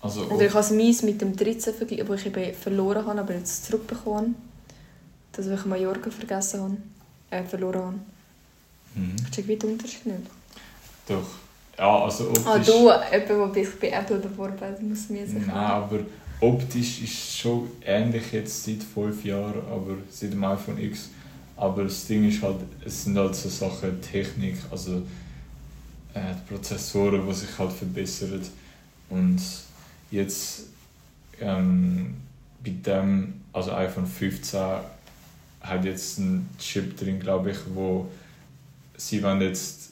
[0.00, 3.20] Also, Oder ich habe es meins mit dem 13 verglichen, wo ich eben verloren habe,
[3.20, 4.34] aber jetzt zurückbekommen habe.
[5.32, 6.76] Das, was ich Mallorca vergessen habe.
[7.30, 7.94] Äh, verloren habe.
[8.94, 9.16] mhm.
[9.24, 10.20] Ich check wie den Unterschied nicht.
[11.08, 11.26] Doch.
[11.78, 12.44] Ja, also optisch...
[12.46, 12.90] Ah, du,
[13.32, 15.46] jemand, der sich bei Apple beworben hat, muss mir sicher...
[15.46, 15.98] Nein, aber
[16.40, 21.10] optisch ist es schon ähnlich jetzt seit fünf Jahren, aber seit dem iPhone X.
[21.56, 25.02] Aber das Ding ist halt, es sind halt so Sachen, Technik, also
[26.16, 28.40] äh, die Prozessoren, die sich halt verbessern.
[29.10, 29.40] Und
[30.10, 30.64] jetzt
[31.40, 32.14] ähm,
[32.64, 34.60] bei dem, also iPhone 15
[35.60, 38.08] hat jetzt einen Chip drin, glaube ich, wo
[38.96, 39.90] sie wollen jetzt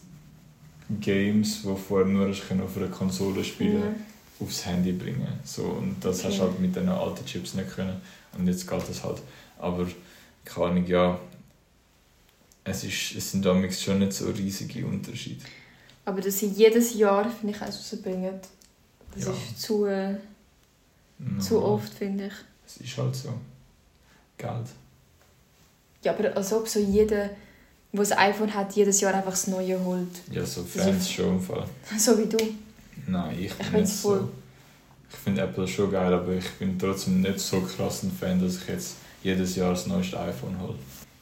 [1.00, 3.94] Games, die vorher nur können auf einer Konsole spielen Ja.
[4.40, 5.26] aufs Handy bringen.
[5.44, 6.28] So, und das Okay.
[6.28, 8.00] hast du halt mit den alten Chips nicht können.
[8.36, 9.22] Und jetzt geht das halt.
[9.58, 9.86] Aber
[10.44, 11.18] keine Ahnung, ja.
[12.64, 15.44] Es, ist, es sind damals schon nicht so riesige Unterschiede.
[16.04, 18.34] Aber dass sie jedes Jahr, finde ich, eins rausbringen,
[19.14, 19.30] das Ja.
[19.32, 20.16] ist zu, äh,
[21.40, 21.70] zu Normal.
[21.70, 22.32] oft, finde ich.
[22.66, 23.28] Es ist halt so.
[24.36, 24.66] Geld.
[26.02, 27.30] Ja, aber als ob so jeder,
[27.92, 30.08] der ein iPhone hat, jedes Jahr einfach das Neue holt.
[30.30, 31.64] Ja, so Fans ist- schon im Fall.
[31.98, 32.36] So wie du.
[33.06, 34.20] Nein, ich Ich bin nicht voll.
[34.20, 34.28] so.
[35.10, 38.56] Ich finde Apple schon geil, aber ich bin trotzdem nicht so krass ein Fan, dass
[38.56, 40.74] ich jetzt jedes Jahr das neueste iPhone hole.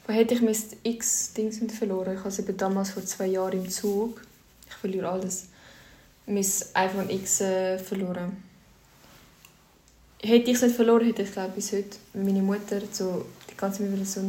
[0.07, 2.13] Wo hätte ich mein X-Dings verloren?
[2.13, 4.19] Ich habe es eben damals vor zwei Jahren im Zug.
[4.83, 5.45] Ich verliere alles.
[6.25, 8.43] Mein iPhone X äh, verloren.
[10.21, 13.79] Hätte ich es nicht verloren, hätte ich glaube bis heute meine Mutter so die ganze
[13.79, 14.21] Zeit so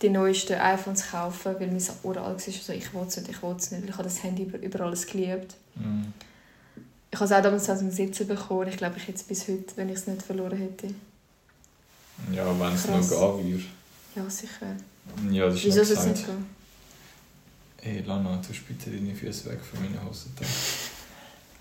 [0.00, 2.52] die neuesten iPhones kaufen, weil mein Ohr alt war.
[2.52, 3.82] So, ich will es nicht, ich will es nicht.
[3.82, 5.54] weil Ich habe das Handy über, über alles geliebt.
[5.74, 6.12] Mhm.
[7.10, 8.68] Ich habe es auch damals 2017 bekommen.
[8.68, 10.88] Ich glaube, ich hätte es bis heute, wenn ich es nicht verloren hätte.
[12.32, 13.64] Ja, wenn es noch gehen würde.
[14.14, 14.76] Ja, sicher.
[15.30, 16.57] Ja, das ist Wieso soll es nicht gehen?
[17.80, 20.32] Hey Lana, tust bitte deine Füße weg von meinen Hosen.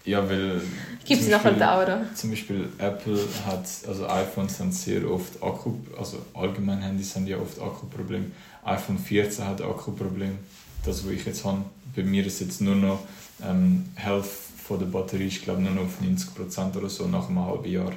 [0.04, 0.62] Ja, weil...
[1.06, 2.06] Gibt es zum nachher Aura?
[2.16, 7.38] Zum Beispiel Apple hat, also iPhones haben sehr oft Akku, also allgemein Handys haben ja
[7.38, 8.26] oft Akkuprobleme.
[8.64, 10.40] iPhone 14 hat Akkuproblem.
[10.84, 11.64] Das, was ich jetzt habe,
[11.96, 13.00] bei mir ist jetzt nur noch
[13.44, 14.26] ähm, Health
[14.66, 17.92] von der Batterie, ich glaube nur noch auf 90% oder so nach einem halben Jahr.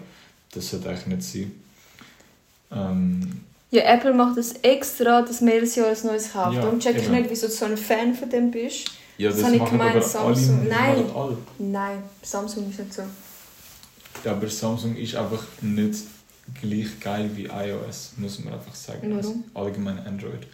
[0.52, 1.52] Das sollte eigentlich nicht sein.
[2.72, 6.54] Ähm, Ja, Apple macht das extra, dass man jedes Jahr ein neues kauft.
[6.56, 7.14] Ja, Darum check ich eben.
[7.14, 8.90] nicht, wieso du so ein Fan von dem bist.
[9.16, 10.60] ja, Das das, habe ich gemeint, Samsung.
[10.60, 10.68] alle.
[10.68, 11.36] Nein.
[11.58, 13.02] Nein, Samsung ist nicht so.
[14.24, 16.00] Ja, aber Samsung ist einfach nicht
[16.60, 19.02] gleich geil wie iOS, muss man einfach sagen.
[19.02, 19.16] Warum?
[19.16, 20.46] Also allgemein Android.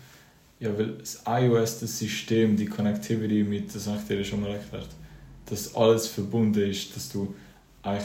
[0.61, 4.53] Ja, weil das iOS, das System, die Connectivity mit, das habe ich dir schon mal
[4.53, 4.89] erklärt,
[5.47, 7.35] dass alles verbunden ist, dass du
[7.83, 8.05] eigentlich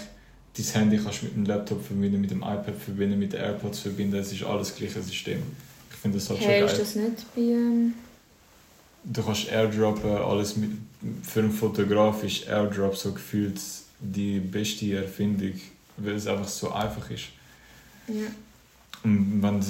[0.58, 4.18] dein Handy kannst mit dem Laptop verbinden, mit dem iPad verbinden, mit den AirPods verbinden,
[4.18, 5.42] es ist alles das gleiche System.
[5.90, 6.80] Ich finde das halt Hey, schon ist geil.
[6.80, 7.42] das nicht bei...
[7.42, 7.94] Ähm...
[9.04, 10.72] Du kannst airdroppen, alles mit,
[11.24, 13.60] für einen Fotograf ist Airdrop so gefühlt
[14.00, 15.54] die beste Erfindung,
[15.98, 17.30] weil es einfach so einfach ist.
[18.08, 18.28] Ja.
[19.04, 19.66] Und wenn du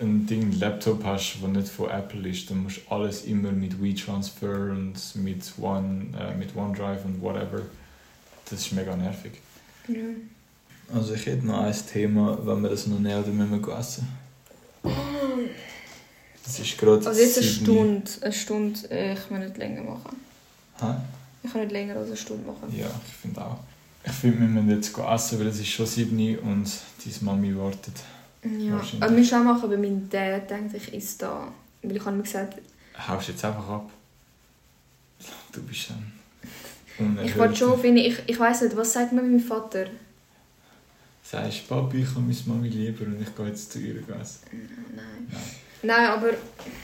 [0.00, 3.52] ein Ding, ein Laptop hast, das nicht von Apple ist, dann musst du alles immer
[3.52, 7.62] mit WeTransfer und mit, One, äh, mit OneDrive und whatever.
[8.50, 9.32] Das ist mega nervig.
[9.88, 10.94] Ja.
[10.94, 14.08] Also ich hätte noch ein Thema, wenn wir das noch näher oder müssen wir essen.
[16.44, 18.10] Das ist gerade Also jetzt eine Stunde.
[18.20, 20.16] Eine Stunde, äh, ich kann nicht länger machen.
[20.78, 20.94] Hä?
[21.42, 22.72] Ich kann nicht länger als eine Stunde machen.
[22.76, 23.58] Ja, ich finde auch.
[24.04, 26.70] Ich finde, wir müssen jetzt essen, weil es ist schon 7 Uhr und
[27.04, 27.94] deine Mami wartet.
[28.44, 31.48] Ja, aber wir müssen auch machen, aber mein Dad denkt, ich esse da.
[31.82, 32.60] Weil ich habe ihm gesagt,
[33.08, 33.90] Haust jetzt einfach ab.
[35.52, 36.12] Du bist ein
[37.24, 39.86] ich wollte schon ihn, ich, ich weiß nicht, was sagt man meinem Vater?
[41.22, 44.40] Sagst Papi, ich habe meine Mami lieber und ich gehe jetzt zu ihr essen.
[44.94, 45.26] Nein.
[45.30, 45.40] Nein.
[45.82, 46.30] Nein, aber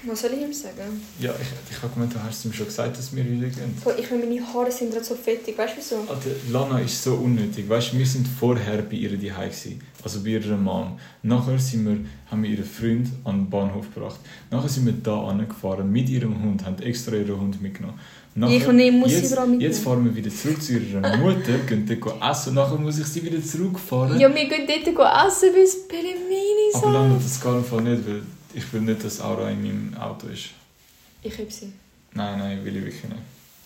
[0.04, 1.00] was soll ich ihm sagen?
[1.18, 3.74] Ja, ich, ich habe gemeint, du hast ihm schon gesagt, dass wir wieder gehen.
[3.98, 5.96] Ich meine, meine Haare sind gerade so fettig, weißt du wieso?
[6.00, 7.68] Alter, Lana ist so unnötig.
[7.68, 10.98] Weißt, wir sind vorher bei ihr daheim gsi, also bei ihrer Mom.
[11.22, 11.98] Nachher sind wir,
[12.30, 14.20] haben wir ihren Freund an den Bahnhof gebracht.
[14.50, 17.98] Nachher sind wir da angefahren mit ihrem Hund, haben extra ihren Hund mitgenommen.
[18.34, 19.70] Nachher- Ich ich muss jetzt, überall mitnehmen.
[19.70, 23.06] Jetzt fahren wir wieder zurück zu ihrer Mutter, gehen dort essen und nachher muss ich
[23.06, 24.18] sie wieder zurückfahren.
[24.18, 27.24] Ja, wir gehen dort essen, weil es Perimini Aber Lana, sagt.
[27.26, 28.22] das im Fall nicht, weil
[28.54, 30.46] ich will nicht, dass Aura in meinem Auto ist.
[31.22, 31.72] Ich habe sie.
[32.14, 33.16] Nein, nein, will ich wirklich nicht.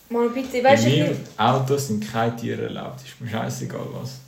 [0.09, 3.01] Mal bitte, weißt du, in ich meinem Auto sind keine Tiere erlaubt.
[3.05, 4.19] Ist mir scheißegal was.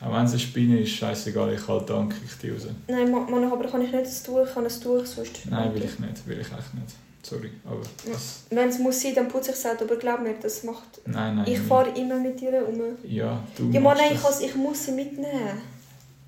[0.00, 2.66] Auch wenn es eine Spinne ist, scheißegal, ich halte dann kriege ich die raus.
[2.88, 5.46] Nein, Ma- Mann, aber kann ich nicht das Tuch, ich kann ein Tuch sonst.
[5.48, 6.94] Nein, will ich nicht, will ich echt nicht.
[7.24, 8.40] Sorry, aber das...
[8.50, 11.00] Wenn es muss sein, dann putze ich es aber glaub mir, das macht...
[11.06, 11.46] Nein, nein.
[11.46, 12.80] Ich fahre immer mit ihr um.
[13.04, 15.60] Ja, du Ja, Mann, nein, ich, has- ich muss sie mitnehmen.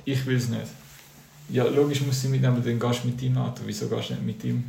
[0.04, 0.66] Ich will es nicht.
[1.48, 3.62] Ja, logisch muss sie mitnehmen, aber dann gehst du mit deinem Auto.
[3.66, 4.64] Wieso gehst du nicht mit ihm?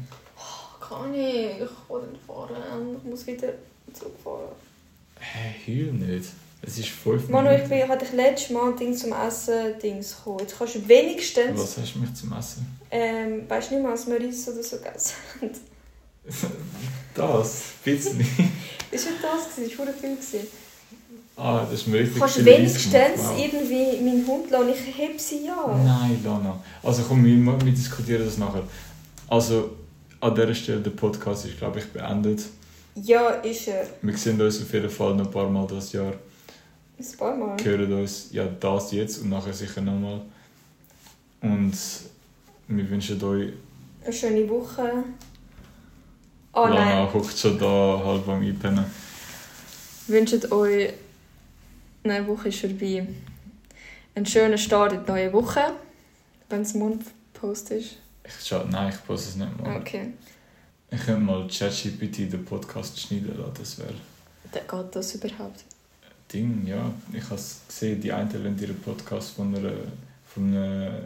[0.79, 2.55] Kann ich, ich kann nicht fahren.
[2.97, 3.49] Ich muss wieder
[3.93, 4.49] zurückfahren.
[5.19, 6.29] Hä, heul nicht.
[6.61, 7.69] Es ist fünf Manu, ich Minuten.
[7.81, 10.39] bin, hatte ich letztes Mal ein Ding zum Essen Dings gekommen.
[10.39, 12.65] Jetzt kannst du wenigstens, Was hast du mich zum Essen?
[12.89, 15.51] ähm, weißt du nicht mehr, als wir Reis oder so gegessen haben.
[17.13, 17.61] Das?
[17.83, 18.19] Bisschen.
[18.91, 20.15] Das war nicht das, gewesen, das war viel.
[20.15, 20.47] gewesen.
[21.37, 22.93] ah, das ist richtig Kannst du wenigstens.
[22.93, 23.39] Wow.
[23.39, 24.69] irgendwie meinen Hund lassen?
[24.69, 25.81] Ich heb sie ja.
[25.83, 26.61] Nein, Lana.
[26.83, 28.63] Also komm, wir, wir diskutieren das nachher.
[29.27, 29.71] Also,
[30.19, 32.41] an dieser Stelle, der Podcast ist, glaube ich, beendet.
[32.95, 33.85] Ja, ist er.
[34.01, 36.13] Wir sehen uns auf jeden Fall noch ein paar Mal das Jahr.
[36.97, 37.57] Ein paar Mal.
[37.63, 40.21] hören uns ja das jetzt und nachher sicher nochmal.
[41.41, 41.73] Und
[42.67, 43.49] wir wünschen euch,
[44.03, 45.03] Eine schöne Woche.
[46.55, 46.75] Oh nein.
[46.75, 48.85] Lana hockt schon da halb am Einpennen.
[50.07, 50.93] Wünscht euch.
[52.03, 53.07] Nein, die Woche ist vorbei.
[54.15, 55.73] Einen schönen Start in die neue Woche.
[56.49, 57.97] Wenn es Mundpost ist.
[58.23, 59.77] Ich schau, nein, ich poste es nicht mal.
[59.77, 60.13] Okay.
[60.89, 63.93] Ich könnte mal ChatGPT den Podcast schneiden lassen, das wäre
[64.61, 65.63] geht das überhaupt.
[66.31, 66.91] Ding, ja.
[67.13, 69.71] Ich habe es gesehen, die einen wollen ihren Podcast von einer,
[70.25, 70.99] von einer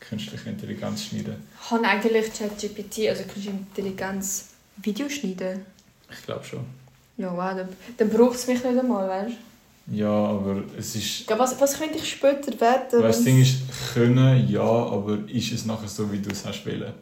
[0.00, 1.36] künstlichen Intelligenz schneiden.
[1.68, 4.47] Kann eigentlich ChatGPT, also künstliche Intelligenz,
[4.82, 5.60] Video schneiden?
[6.10, 6.60] Ich glaube schon.
[7.16, 9.36] Ja, wow, dann, dann braucht es mich nicht einmal, weißt
[9.90, 11.28] Ja, aber es ist...
[11.28, 11.32] du?
[11.34, 13.02] Ja, Was, was könnte ich später werden?
[13.02, 13.56] Weißt, das Ding ist,
[13.92, 16.92] können ja, aber ist es nachher so, wie du es hast wollen?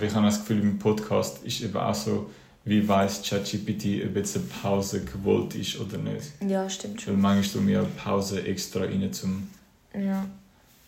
[0.00, 2.28] ich habe das Gefühl, im Podcast ist eben auch so,
[2.64, 6.32] wie weiß ChatGPT, ob jetzt eine Pause gewollt ist oder nicht.
[6.46, 7.20] Ja, stimmt Weil schon.
[7.20, 9.48] manchmal tun wir ja Pause extra rein zum.
[9.94, 10.26] Ja.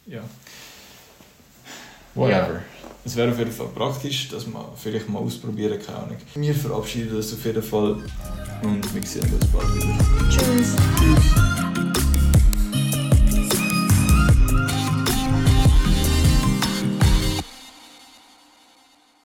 [0.06, 0.22] Ja.
[2.14, 2.62] Whatever.
[3.08, 6.18] Es wäre auf jeden Fall praktisch, dass man vielleicht mal ausprobieren Ahnung.
[6.34, 7.96] Wir verabschieden uns auf jeden Fall
[8.62, 9.96] und wir sehen uns bald wieder.
[10.28, 11.67] Tschüss.